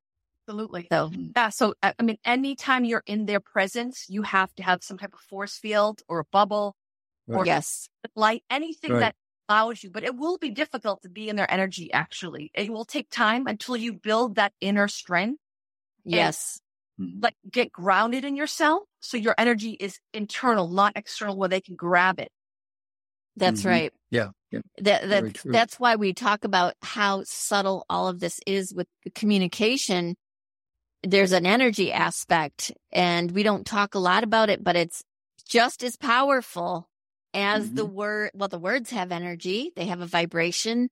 Absolutely. 0.52 0.88
So 0.90 1.10
Yeah. 1.36 1.48
So, 1.48 1.74
I 1.82 1.94
I 1.98 2.02
mean, 2.02 2.18
anytime 2.24 2.84
you're 2.84 3.02
in 3.06 3.26
their 3.26 3.40
presence, 3.40 4.06
you 4.08 4.22
have 4.22 4.54
to 4.56 4.62
have 4.62 4.82
some 4.82 4.98
type 4.98 5.14
of 5.14 5.20
force 5.20 5.56
field 5.58 6.02
or 6.08 6.20
a 6.20 6.24
bubble, 6.24 6.76
Right. 7.26 7.46
yes, 7.46 7.88
light, 8.14 8.44
anything 8.50 8.92
Right. 8.92 9.00
that 9.00 9.16
allows 9.48 9.82
you. 9.82 9.90
But 9.90 10.04
it 10.04 10.16
will 10.16 10.38
be 10.38 10.50
difficult 10.50 11.02
to 11.02 11.08
be 11.08 11.28
in 11.28 11.36
their 11.36 11.50
energy, 11.50 11.92
actually. 11.92 12.50
It 12.54 12.70
will 12.70 12.84
take 12.84 13.08
time 13.10 13.46
until 13.46 13.76
you 13.76 13.92
build 13.92 14.34
that 14.36 14.52
inner 14.60 14.88
strength, 14.88 15.40
yes, 16.04 16.60
like 16.98 17.36
get 17.50 17.72
grounded 17.72 18.24
in 18.24 18.36
yourself. 18.36 18.82
So 19.00 19.16
your 19.16 19.34
energy 19.38 19.72
is 19.72 19.98
internal, 20.12 20.68
not 20.68 20.92
external, 20.96 21.36
where 21.36 21.48
they 21.48 21.60
can 21.60 21.76
grab 21.76 22.20
it. 22.20 22.30
that's 23.36 23.62
Mhm. 23.62 23.66
right. 23.66 23.92
Yeah. 24.10 24.30
Yeah. 24.50 24.60
That, 24.78 25.08
Very 25.08 25.30
that, 25.30 25.42
that's 25.46 25.80
why 25.80 25.96
we 25.96 26.12
talk 26.12 26.44
about 26.44 26.74
how 26.82 27.22
subtle 27.24 27.86
all 27.88 28.08
of 28.08 28.20
this 28.20 28.40
is 28.46 28.74
with 28.74 28.88
the 29.04 29.10
communication. 29.10 30.16
There's 31.02 31.32
an 31.32 31.46
energy 31.46 31.92
aspect 31.92 32.72
and 32.92 33.30
we 33.32 33.42
don't 33.42 33.66
talk 33.66 33.94
a 33.94 33.98
lot 33.98 34.24
about 34.24 34.50
it, 34.50 34.62
but 34.62 34.76
it's 34.76 35.02
just 35.48 35.82
as 35.82 35.96
powerful 35.96 36.88
as 37.34 37.72
the 37.72 37.84
word. 37.86 38.30
Well, 38.34 38.48
the 38.48 38.58
words 38.58 38.90
have 38.90 39.10
energy. 39.10 39.72
They 39.74 39.86
have 39.86 40.00
a 40.00 40.06
vibration. 40.06 40.90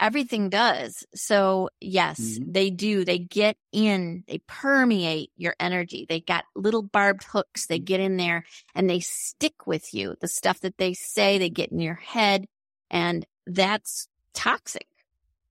Everything 0.00 0.48
does. 0.48 1.04
So 1.14 1.70
yes, 1.80 2.20
Mhm. 2.20 2.52
they 2.52 2.70
do. 2.70 3.04
They 3.04 3.18
get 3.18 3.56
in, 3.72 4.22
they 4.28 4.38
permeate 4.46 5.32
your 5.36 5.56
energy. 5.58 6.06
They 6.08 6.20
got 6.20 6.44
little 6.54 6.82
barbed 6.82 7.24
hooks. 7.24 7.66
They 7.66 7.80
get 7.80 7.98
in 7.98 8.16
there 8.16 8.44
and 8.76 8.88
they 8.88 9.00
stick 9.00 9.66
with 9.66 9.92
you. 9.92 10.14
The 10.20 10.28
stuff 10.28 10.60
that 10.60 10.78
they 10.78 10.94
say, 10.94 11.38
they 11.38 11.50
get 11.50 11.72
in 11.72 11.80
your 11.80 11.94
head 11.94 12.46
and 12.90 13.26
that's 13.46 14.06
toxic 14.34 14.86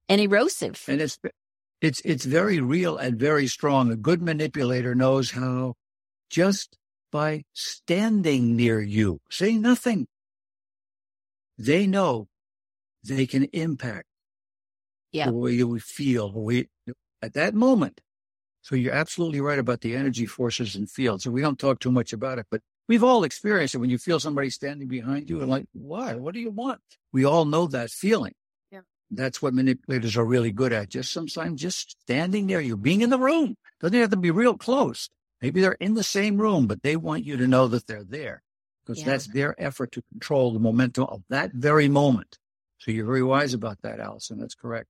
and 0.08 0.22
erosive. 0.22 0.82
And 0.88 1.02
it's 1.02 1.20
it's 1.81 2.01
it's 2.03 2.25
very 2.25 2.59
real 2.59 2.97
and 2.97 3.19
very 3.19 3.47
strong. 3.47 3.91
A 3.91 3.95
good 3.95 4.21
manipulator 4.21 4.95
knows 4.95 5.31
how 5.31 5.75
just 6.29 6.77
by 7.11 7.43
standing 7.53 8.55
near 8.55 8.81
you, 8.81 9.19
saying 9.29 9.61
nothing, 9.61 10.07
they 11.57 11.87
know 11.87 12.27
they 13.03 13.25
can 13.25 13.45
impact 13.53 14.07
Yeah. 15.11 15.27
the 15.27 15.33
way 15.33 15.53
you 15.53 15.79
feel 15.79 16.31
way 16.33 16.67
at 17.21 17.33
that 17.33 17.53
moment. 17.53 18.01
So 18.61 18.75
you're 18.75 18.93
absolutely 18.93 19.39
right 19.39 19.59
about 19.59 19.79
the 19.81 19.95
energy 19.95 20.25
forces 20.25 20.75
and 20.75 20.91
fields. 20.91 21.25
And 21.25 21.33
we 21.33 21.41
don't 21.41 21.57
talk 21.57 21.79
too 21.79 21.91
much 21.91 22.11
about 22.11 22.37
it, 22.37 22.47
but 22.51 22.61
we've 22.89 23.03
all 23.03 23.23
experienced 23.23 23.75
it 23.75 23.77
when 23.77 23.89
you 23.89 23.97
feel 23.97 24.19
somebody 24.19 24.49
standing 24.49 24.89
behind 24.89 25.29
you 25.29 25.39
and 25.39 25.49
like, 25.49 25.67
why? 25.71 26.15
What 26.15 26.33
do 26.33 26.41
you 26.41 26.51
want? 26.51 26.81
We 27.13 27.23
all 27.23 27.45
know 27.45 27.67
that 27.67 27.89
feeling. 27.91 28.33
That's 29.10 29.41
what 29.41 29.54
manipulators 29.54 30.17
are 30.17 30.26
really 30.26 30.52
good 30.52 30.74
at. 30.74 30.89
Just 30.89 31.13
sometimes 31.13 31.62
just 31.62 32.00
standing 32.02 32.48
there, 32.48 32.62
you 32.62 32.76
being 32.78 33.02
in 33.02 33.10
the 33.10 33.20
room. 33.20 33.56
Doesn't 33.80 33.98
have 34.00 34.10
to 34.12 34.17
be 34.17 34.32
real 34.32 34.58
close. 34.58 35.10
Maybe 35.41 35.62
they're 35.62 35.74
in 35.74 35.93
the 35.93 36.04
same 36.04 36.38
room, 36.38 36.67
but 36.67 36.84
they 36.84 36.96
want 36.96 37.24
you 37.26 37.38
to 37.38 37.48
know 37.48 37.67
that 37.67 37.88
they're 37.88 38.04
there 38.04 38.43
because 38.86 39.00
Yeah. 39.00 39.06
that's 39.06 39.28
their 39.28 39.56
effort 39.62 39.91
to 39.93 40.02
control 40.12 40.52
the 40.52 40.60
momentum 40.60 41.06
of 41.06 41.24
that 41.30 41.54
very 41.54 41.88
moment. 41.88 42.38
So 42.80 42.91
you're 42.91 43.06
very 43.06 43.24
wise 43.24 43.54
about 43.54 43.82
that, 43.84 44.00
Alison. 44.00 44.39
That's 44.39 44.56
correct. 44.56 44.89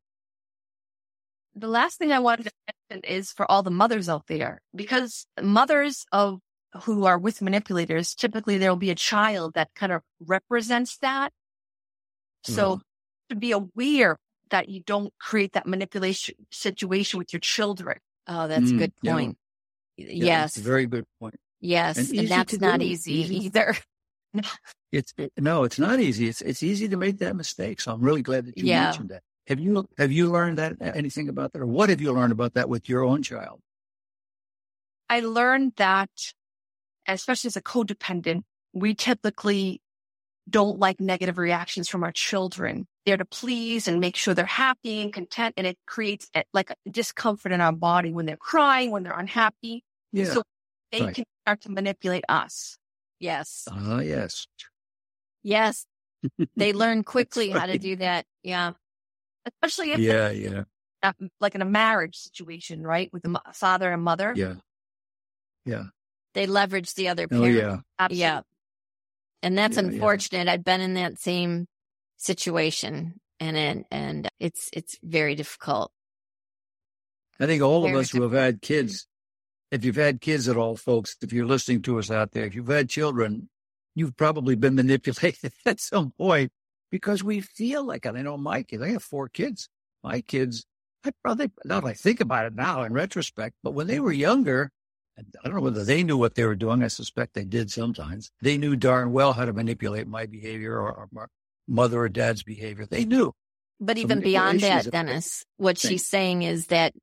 the 1.56 1.68
last 1.68 1.98
thing 1.98 2.12
I 2.12 2.20
wanted 2.20 2.44
to 2.44 2.52
mention 2.92 3.10
is 3.10 3.32
for 3.32 3.50
all 3.50 3.64
the 3.64 3.72
mothers 3.72 4.08
out 4.10 4.28
there, 4.28 4.62
because 4.76 5.26
mothers 5.42 6.06
of 6.12 6.40
who 6.84 7.06
are 7.06 7.18
with 7.18 7.42
manipulators, 7.42 8.14
typically 8.14 8.60
there 8.60 8.70
will 8.70 8.78
be 8.78 8.92
a 8.92 8.96
child 8.96 9.56
that 9.56 9.70
kind 9.74 9.92
of 9.92 10.04
represents 10.20 10.98
that. 11.00 11.34
So 12.44 12.76
mm-hmm. 12.76 12.82
To 13.30 13.36
be 13.36 13.52
aware 13.52 14.18
that 14.50 14.70
you 14.70 14.82
don't 14.82 15.13
create 15.20 15.54
that 15.54 15.68
manipulation 15.68 16.36
situation 16.52 17.18
with 17.18 17.34
your 17.34 17.40
children. 17.40 17.98
Oh, 18.28 18.48
that's 18.48 18.72
a 18.72 18.74
Mm, 18.74 18.78
good 18.80 18.94
point. 19.04 19.38
Yeah, 19.98 20.08
yes. 20.26 20.58
a 20.58 20.62
very 20.62 20.86
good 20.86 21.06
point. 21.20 21.36
yes. 21.60 21.98
and 21.98 22.20
And, 22.20 22.28
that's 22.30 22.60
not 22.60 22.80
do. 22.80 22.86
easy 22.86 23.13
Easy. 23.13 23.46
either. 23.46 23.76
It's 24.92 25.13
it- 25.18 25.34
no, 25.38 25.66
it's 25.66 25.78
not 25.80 26.00
easy. 26.00 26.30
It's 26.30 26.42
it's 26.42 26.63
easy 26.63 26.88
to 26.88 26.96
make 26.96 27.18
that 27.18 27.36
mistake. 27.36 27.82
So 27.82 27.92
I'm 27.92 28.00
really 28.02 28.22
glad 28.22 28.46
that 28.46 28.58
you 28.58 28.66
Yeah. 28.68 28.86
mentioned 28.86 29.10
that. 29.10 29.22
Have 29.48 29.60
you 29.60 29.86
have 29.98 30.13
you 30.13 30.32
learned 30.32 30.58
that 30.60 30.78
anything 30.82 31.28
about 31.28 31.52
that, 31.54 31.62
or 31.62 31.66
what 31.66 31.90
have 31.90 32.00
you 32.00 32.13
learned 32.13 32.32
about 32.32 32.54
that 32.54 32.70
with 32.70 32.88
your 32.88 33.04
own 33.04 33.22
child? 33.22 33.60
I 35.10 35.20
learned 35.20 35.74
that, 35.76 36.10
especially 37.06 37.50
as 37.50 37.58
a 37.58 37.62
codependent, 37.62 38.44
we 38.74 38.94
typically 38.96 39.82
don't 40.50 40.80
like 40.80 41.00
negative 41.02 41.38
reactions 41.38 41.90
from 41.90 42.04
our 42.06 42.12
children. 42.13 42.88
They're 43.08 43.15
to 43.15 43.24
please 43.24 43.88
and 43.88 44.02
make 44.02 44.17
sure 44.17 44.34
they're 44.34 44.46
happy 44.46 45.02
and 45.02 45.13
content. 45.13 45.54
And 45.56 45.65
it 45.65 45.78
creates 45.88 46.30
a, 46.36 46.43
like 46.54 46.72
a 46.72 46.76
discomfort 46.91 47.54
in 47.54 47.62
our 47.62 47.72
body 47.72 48.12
when 48.12 48.26
they're 48.26 48.36
crying, 48.36 48.91
when 48.91 49.04
they're 49.04 49.17
unhappy. 49.17 49.86
Yeah. 50.12 50.26
So 50.26 50.43
they 50.91 51.02
right. 51.02 51.15
can 51.15 51.24
start 51.46 51.62
to 51.62 51.72
manipulate 51.72 52.26
us. 52.28 52.78
Yes. 53.22 53.65
Ah, 53.72 54.00
yes. 54.02 54.46
Yes. 55.41 55.86
They 56.58 56.74
learn 56.74 57.06
quickly 57.06 57.50
how 57.52 57.65
to 57.67 57.78
do 57.78 57.96
that. 57.96 58.26
Yeah. 58.43 58.74
Especially 59.46 59.93
if 59.93 60.00
Yeah, 60.00 60.30
yeah, 60.32 60.63
uh, 61.02 61.13
like 61.39 61.56
in 61.56 61.62
a 61.62 61.65
marriage 61.65 62.17
situation, 62.17 62.82
right? 62.84 63.10
With 63.13 63.24
the 63.24 63.30
mo- 63.30 63.39
father 63.54 63.89
and 63.93 64.04
mother. 64.04 64.34
yeah, 64.36 64.56
yeah. 65.63 65.84
They 66.34 66.46
leverage 66.46 66.93
the 66.96 67.08
other 67.08 67.28
Oh, 67.32 67.39
parent. 67.39 67.56
yeah. 67.56 67.78
Absolutely. 67.98 68.20
Yeah. 68.22 68.41
And 69.43 69.58
that's 69.58 69.78
Yeah, 69.78 69.84
yeah. 69.84 69.89
unfortunate. 69.89 70.48
I've 70.50 70.65
been 70.65 70.82
in 70.82 70.96
that 70.96 71.17
same 71.20 71.67
situation 72.18 73.20
and 73.40 73.58
and, 73.58 73.86
and 73.92 74.30
it's 74.40 74.70
it's 74.74 74.98
very 75.04 75.36
difficult. 75.36 75.92
I 77.40 77.46
think 77.46 77.62
all 77.62 77.86
of 77.86 77.92
Very 77.92 78.02
us 78.02 78.10
who 78.10 78.24
have 78.24 78.32
had 78.32 78.62
kids, 78.62 79.08
if 79.72 79.86
you've 79.86 79.96
had 79.96 80.22
kids 80.22 80.48
at 80.48 80.58
all, 80.58 80.76
folks, 80.76 81.16
if 81.22 81.32
you're 81.32 81.46
listening 81.46 81.84
to 81.84 82.00
us 82.00 82.10
out 82.10 82.32
there, 82.32 82.46
if 82.46 82.56
you've 82.56 82.68
had 82.68 82.90
children, 82.90 83.50
you've 83.94 84.18
probably 84.18 84.56
been 84.56 84.76
manipulated 84.76 85.54
at 85.66 85.80
some 85.80 86.12
point 86.18 86.52
because 86.90 87.24
we 87.24 87.42
feel 87.42 87.84
like 87.84 88.06
it. 88.06 88.16
I 88.16 88.22
know 88.22 88.38
my 88.38 88.64
kids, 88.64 88.82
I 88.82 88.90
have 88.90 89.04
four 89.04 89.30
kids. 89.30 89.70
My 90.04 90.22
kids, 90.22 90.66
I 91.06 91.12
probably, 91.24 91.52
now 91.66 91.82
that 91.82 91.88
I 91.88 91.94
think 91.94 92.22
about 92.22 92.46
it 92.46 92.56
now 92.56 92.84
in 92.84 92.94
retrospect, 92.94 93.56
but 93.64 93.74
when 93.74 93.88
they 93.88 94.00
were 94.00 94.12
younger, 94.12 94.72
and 95.18 95.26
I 95.44 95.48
don't 95.48 95.58
know 95.58 95.64
whether 95.64 95.84
they 95.84 96.04
knew 96.04 96.18
what 96.18 96.36
they 96.36 96.46
were 96.46 96.56
doing. 96.56 96.84
I 96.84 96.88
suspect 96.88 97.34
they 97.34 97.44
did 97.44 97.72
sometimes. 97.72 98.32
They 98.42 98.58
knew 98.58 98.76
darn 98.76 99.12
well 99.12 99.34
how 99.34 99.46
to 99.46 99.54
manipulate 99.54 100.08
my 100.08 100.28
behavior 100.28 100.74
or, 100.74 100.92
or 100.92 101.08
my, 101.12 101.26
mother 101.68 102.00
or 102.02 102.10
dad's 102.10 102.44
behavior. 102.44 102.86
They 102.86 103.06
knew. 103.06 103.34
But 103.80 103.98
even 103.98 104.22
beyond 104.22 104.62
that, 104.62 104.90
Dennis, 104.90 105.44
what 105.58 105.78
thing. 105.78 105.92
she's 105.92 106.08
saying 106.08 106.42
is 106.44 106.68
that 106.68 106.94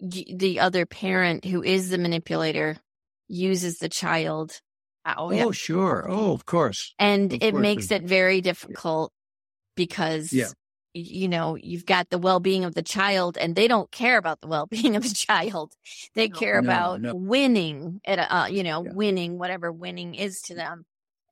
the 0.00 0.60
other 0.60 0.86
parent 0.86 1.44
who 1.44 1.62
is 1.62 1.90
the 1.90 1.98
manipulator 1.98 2.76
uses 3.28 3.78
the 3.78 3.88
child 3.88 4.60
Oh, 5.04 5.32
yeah. 5.32 5.46
Oh, 5.46 5.50
sure. 5.50 6.06
Oh, 6.08 6.32
of 6.32 6.46
course. 6.46 6.94
and 6.96 7.32
Of 7.32 7.42
it 7.42 7.50
course 7.50 7.60
makes 7.62 7.90
it 7.90 8.04
very 8.04 8.40
difficult 8.40 9.12
because 9.74 10.32
Yeah. 10.32 10.50
you 10.94 11.26
know 11.26 11.56
you've 11.56 11.86
got 11.86 12.08
the 12.10 12.18
well-being 12.18 12.64
of 12.64 12.74
the 12.74 12.82
child 12.82 13.36
and 13.36 13.56
they 13.56 13.66
don't 13.66 13.90
care 13.90 14.16
about 14.16 14.40
the 14.40 14.46
well-being 14.46 14.94
of 14.94 15.02
the 15.02 15.14
child 15.14 15.72
they 16.14 16.28
No. 16.28 16.38
care 16.38 16.60
No, 16.62 16.66
about 16.68 17.00
no. 17.00 17.14
winning 17.16 18.00
at 18.04 18.20
a, 18.20 18.36
uh, 18.36 18.46
you 18.46 18.62
know 18.62 18.84
Yeah. 18.84 18.92
winning 18.92 19.38
whatever 19.38 19.72
winning 19.72 20.14
is 20.14 20.40
to 20.42 20.54
them 20.54 20.84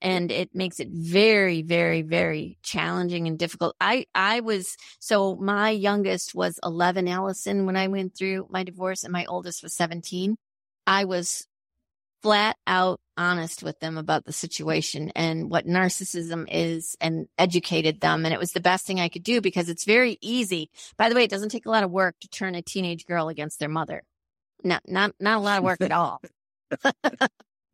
and 0.02 0.30
it 0.30 0.54
makes 0.54 0.80
it 0.80 0.88
very 0.90 1.62
very 1.62 2.02
very 2.02 2.58
challenging 2.62 3.26
and 3.26 3.38
difficult 3.38 3.74
i 3.80 4.04
i 4.14 4.40
was 4.40 4.76
so 4.98 5.36
my 5.36 5.70
youngest 5.70 6.34
was 6.34 6.58
11 6.62 7.08
Alison 7.08 7.66
when 7.66 7.76
i 7.76 7.88
went 7.88 8.16
through 8.16 8.46
my 8.50 8.62
divorce 8.62 9.04
and 9.04 9.12
my 9.12 9.24
oldest 9.26 9.62
was 9.62 9.74
17 9.76 10.36
i 10.86 11.04
was 11.04 11.46
flat 12.22 12.56
out 12.66 13.00
honest 13.16 13.62
with 13.62 13.78
them 13.80 13.98
about 13.98 14.24
the 14.24 14.32
situation 14.32 15.12
and 15.14 15.50
what 15.50 15.66
narcissism 15.66 16.46
is 16.50 16.96
and 17.00 17.26
educated 17.38 18.00
them. 18.00 18.24
And 18.24 18.32
it 18.32 18.40
was 18.40 18.52
the 18.52 18.60
best 18.60 18.86
thing 18.86 18.98
I 18.98 19.08
could 19.08 19.22
do 19.22 19.40
because 19.40 19.68
it's 19.68 19.84
very 19.84 20.18
easy. 20.22 20.70
By 20.96 21.08
the 21.08 21.14
way, 21.14 21.24
it 21.24 21.30
doesn't 21.30 21.50
take 21.50 21.66
a 21.66 21.70
lot 21.70 21.84
of 21.84 21.90
work 21.90 22.16
to 22.20 22.28
turn 22.28 22.54
a 22.54 22.62
teenage 22.62 23.04
girl 23.04 23.28
against 23.28 23.58
their 23.58 23.68
mother. 23.68 24.02
Not, 24.64 24.82
not, 24.86 25.12
not 25.20 25.38
a 25.38 25.40
lot 25.40 25.58
of 25.58 25.64
work 25.64 25.80
at 25.80 25.92
all. 25.92 26.20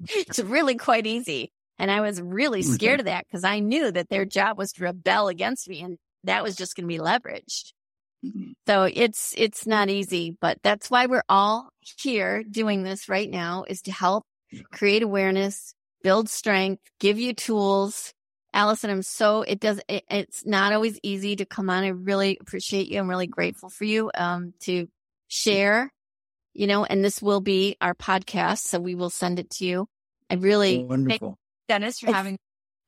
it's 0.01 0.39
really 0.41 0.77
quite 0.77 1.07
easy. 1.07 1.53
And 1.79 1.91
I 1.91 2.01
was 2.01 2.21
really 2.21 2.63
scared 2.63 3.01
of 3.01 3.07
that 3.07 3.27
because 3.27 3.45
I 3.45 3.61
knew 3.61 3.91
that 3.91 4.09
their 4.09 4.25
job 4.25 4.59
was 4.59 4.73
to 4.73 4.85
rebel 4.85 5.29
against 5.29 5.69
me 5.69 5.83
and 5.83 5.99
that 6.25 6.43
was 6.43 6.57
just 6.57 6.75
going 6.75 6.85
to 6.85 6.89
be 6.89 6.99
leveraged. 6.99 7.73
Mhm. 8.25 8.55
So 8.67 8.85
it's 8.85 9.35
it's 9.37 9.67
not 9.67 9.91
easy, 9.91 10.37
but 10.41 10.59
that's 10.63 10.91
why 10.91 11.07
we're 11.07 11.23
all 11.29 11.71
here 11.99 12.43
doing 12.43 12.83
this 12.83 13.09
right 13.09 13.31
now 13.31 13.65
is 13.69 13.83
to 13.83 13.93
help 13.93 14.25
create 14.73 15.03
awareness, 15.03 15.75
build 16.03 16.29
strength, 16.29 16.83
give 16.99 17.19
you 17.19 17.35
tools. 17.35 18.13
Alison, 18.55 18.89
I'm 18.89 19.03
so 19.03 19.43
it 19.43 19.61
does 19.61 19.81
it, 19.87 20.05
it's 20.11 20.47
not 20.47 20.73
always 20.73 20.99
easy 21.03 21.37
to 21.37 21.45
come 21.45 21.69
on. 21.69 21.85
I 21.85 21.89
really 21.89 22.39
appreciate 22.41 22.89
you. 22.89 22.99
I'm 22.99 23.09
really 23.09 23.27
grateful 23.27 23.69
for 23.69 23.85
you 23.85 24.11
um 24.15 24.55
to 24.61 24.89
share, 25.29 25.93
you 26.55 26.67
know, 26.67 26.85
and 26.85 27.05
this 27.05 27.21
will 27.21 27.43
be 27.43 27.77
our 27.81 27.95
podcast, 27.95 28.61
so 28.61 28.81
we 28.81 28.95
will 28.95 29.11
send 29.11 29.39
it 29.39 29.51
to 29.51 29.67
you. 29.67 29.89
I 30.31 30.35
really 30.35 30.85
Wonderful. 30.85 31.39
Dennis, 31.69 32.01
for 32.01 32.07
It's- 32.07 32.17
having 32.17 32.39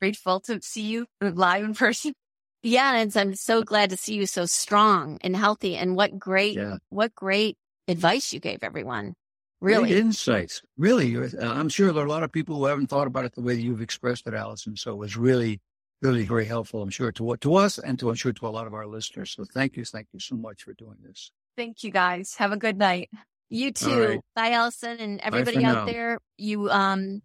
grateful 0.01 0.41
to 0.41 0.61
see 0.63 0.83
you 0.83 1.07
live 1.21 1.65
in 1.65 1.75
person. 1.75 2.13
yeah, 2.63 2.95
and 2.97 3.15
I'm 3.17 3.35
so 3.35 3.63
glad 3.63 3.91
to 3.91 3.97
see 3.97 4.15
you 4.15 4.27
so 4.27 4.47
strong 4.47 5.19
and 5.23 5.35
healthy 5.37 5.77
and 5.77 5.97
what 5.97 6.19
great 6.19 6.57
Yeah. 6.57 6.77
what 6.91 7.15
great 7.15 7.57
advice 7.89 8.33
you 8.33 8.41
gave 8.41 8.63
everyone. 8.63 9.15
Great 9.61 9.77
Really. 9.79 9.97
insights. 9.99 10.63
Really. 10.77 11.09
you're- 11.09 11.37
uh, 11.37 11.53
I'm 11.53 11.69
sure 11.69 11.93
there 11.93 12.03
are 12.03 12.07
a 12.07 12.11
lot 12.11 12.23
of 12.23 12.31
people 12.31 12.57
who 12.57 12.67
haven't 12.67 12.87
thought 12.89 13.09
about 13.09 13.25
it 13.25 13.35
the 13.35 13.41
way 13.43 13.55
that 13.57 13.61
you've 13.63 13.81
expressed 13.83 14.27
it, 14.29 14.35
Alison. 14.35 14.77
So 14.77 14.93
it 14.93 14.99
was 14.99 15.17
really, 15.17 15.61
really 16.01 16.25
very 16.25 16.45
helpful, 16.45 16.81
I'm 16.81 16.91
sure, 16.91 17.11
to, 17.13 17.37
to 17.39 17.55
us 17.57 17.79
and 17.79 17.99
to, 17.99 18.09
I'm 18.11 18.15
sure, 18.15 18.33
to 18.33 18.47
a 18.47 18.51
lot 18.51 18.69
of 18.69 18.75
our 18.75 18.87
listeners. 18.87 19.33
So 19.33 19.45
thank 19.45 19.77
you. 19.77 19.85
Thank 19.85 20.07
you 20.13 20.21
so 20.21 20.37
much 20.37 20.63
for 20.63 20.75
doing 20.75 20.99
this. 21.03 21.33
Thank 21.57 21.83
you 21.83 21.91
guys. 21.91 22.37
Have 22.37 22.53
a 22.53 22.57
good 22.57 22.79
night. 22.79 23.11
You 23.51 23.73
too. 23.73 24.07
right. 24.07 24.21
Bye, 24.37 24.51
Alison, 24.53 24.99
and 24.99 25.21
everybody 25.23 25.65
out 25.65 25.75
now. 25.75 25.87
there. 25.87 26.19
You 26.37 26.71
um, 26.71 27.23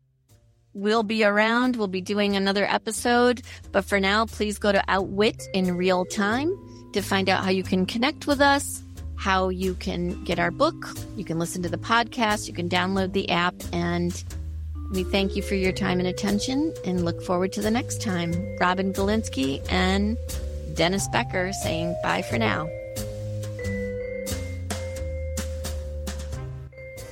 will 0.73 1.03
be 1.03 1.23
around. 1.23 1.75
We'll 1.75 1.87
be 1.87 2.01
doing 2.01 2.35
another 2.35 2.65
episode, 2.65 3.41
but 3.71 3.85
for 3.85 3.99
now, 3.99 4.25
please 4.25 4.57
go 4.57 4.71
to 4.71 4.83
Outwit 4.87 5.41
in 5.53 5.75
real 5.75 6.05
time 6.05 6.57
to 6.93 7.01
find 7.01 7.29
out 7.29 7.43
how 7.43 7.49
you 7.49 7.63
can 7.63 7.85
connect 7.85 8.27
with 8.27 8.41
us, 8.41 8.83
how 9.15 9.49
you 9.49 9.75
can 9.75 10.23
get 10.23 10.39
our 10.39 10.51
book, 10.51 10.75
you 11.15 11.23
can 11.23 11.39
listen 11.39 11.63
to 11.63 11.69
the 11.69 11.77
podcast, 11.77 12.47
you 12.47 12.53
can 12.53 12.69
download 12.69 13.13
the 13.13 13.29
app, 13.29 13.55
and 13.71 14.23
we 14.93 15.03
thank 15.03 15.35
you 15.35 15.41
for 15.41 15.55
your 15.55 15.71
time 15.71 15.99
and 15.99 16.07
attention, 16.07 16.73
and 16.85 17.03
look 17.03 17.21
forward 17.23 17.51
to 17.53 17.61
the 17.61 17.71
next 17.71 18.01
time. 18.01 18.33
Robin 18.59 18.93
Galinsky 18.93 19.65
and 19.71 20.17
Dennis 20.75 21.07
Becker 21.07 21.51
saying 21.53 21.95
bye 22.03 22.21
for 22.21 22.37
now. 22.37 22.67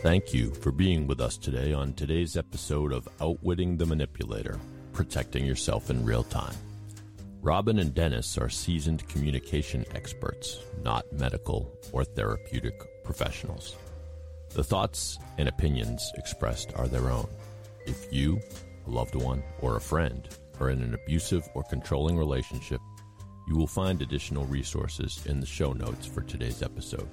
Thank 0.01 0.33
you 0.33 0.49
for 0.49 0.71
being 0.71 1.05
with 1.05 1.21
us 1.21 1.37
today 1.37 1.73
on 1.73 1.93
today's 1.93 2.35
episode 2.35 2.91
of 2.91 3.07
Outwitting 3.21 3.77
the 3.77 3.85
Manipulator 3.85 4.59
Protecting 4.93 5.45
Yourself 5.45 5.91
in 5.91 6.03
Real 6.03 6.23
Time. 6.23 6.55
Robin 7.43 7.77
and 7.77 7.93
Dennis 7.93 8.35
are 8.39 8.49
seasoned 8.49 9.07
communication 9.07 9.85
experts, 9.93 10.57
not 10.83 11.05
medical 11.13 11.71
or 11.91 12.03
therapeutic 12.03 13.03
professionals. 13.03 13.75
The 14.55 14.63
thoughts 14.63 15.19
and 15.37 15.47
opinions 15.47 16.11
expressed 16.15 16.73
are 16.77 16.87
their 16.87 17.11
own. 17.11 17.27
If 17.85 18.11
you, 18.11 18.41
a 18.87 18.89
loved 18.89 19.13
one, 19.13 19.43
or 19.59 19.75
a 19.75 19.81
friend 19.81 20.27
are 20.59 20.71
in 20.71 20.81
an 20.81 20.95
abusive 20.95 21.47
or 21.53 21.61
controlling 21.69 22.17
relationship, 22.17 22.81
you 23.47 23.55
will 23.55 23.67
find 23.67 24.01
additional 24.01 24.45
resources 24.45 25.23
in 25.27 25.39
the 25.39 25.45
show 25.45 25.73
notes 25.73 26.07
for 26.07 26.21
today's 26.21 26.63
episode. 26.63 27.07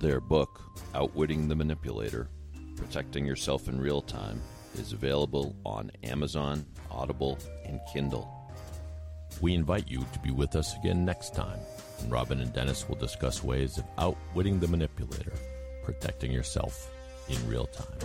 Their 0.00 0.20
book, 0.20 0.60
Outwitting 0.94 1.48
the 1.48 1.54
Manipulator 1.54 2.28
Protecting 2.76 3.24
Yourself 3.24 3.68
in 3.68 3.80
Real 3.80 4.02
Time, 4.02 4.40
is 4.74 4.92
available 4.92 5.54
on 5.64 5.90
Amazon, 6.02 6.66
Audible, 6.90 7.38
and 7.64 7.80
Kindle. 7.92 8.28
We 9.40 9.54
invite 9.54 9.88
you 9.88 10.04
to 10.12 10.18
be 10.18 10.30
with 10.30 10.56
us 10.56 10.76
again 10.76 11.04
next 11.04 11.34
time, 11.34 11.58
and 12.00 12.10
Robin 12.10 12.40
and 12.40 12.52
Dennis 12.52 12.88
will 12.88 12.96
discuss 12.96 13.42
ways 13.42 13.78
of 13.78 13.84
outwitting 13.98 14.60
the 14.60 14.68
manipulator, 14.68 15.32
protecting 15.84 16.32
yourself 16.32 16.90
in 17.28 17.48
real 17.48 17.66
time. 17.66 17.98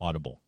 Audible. 0.00 0.41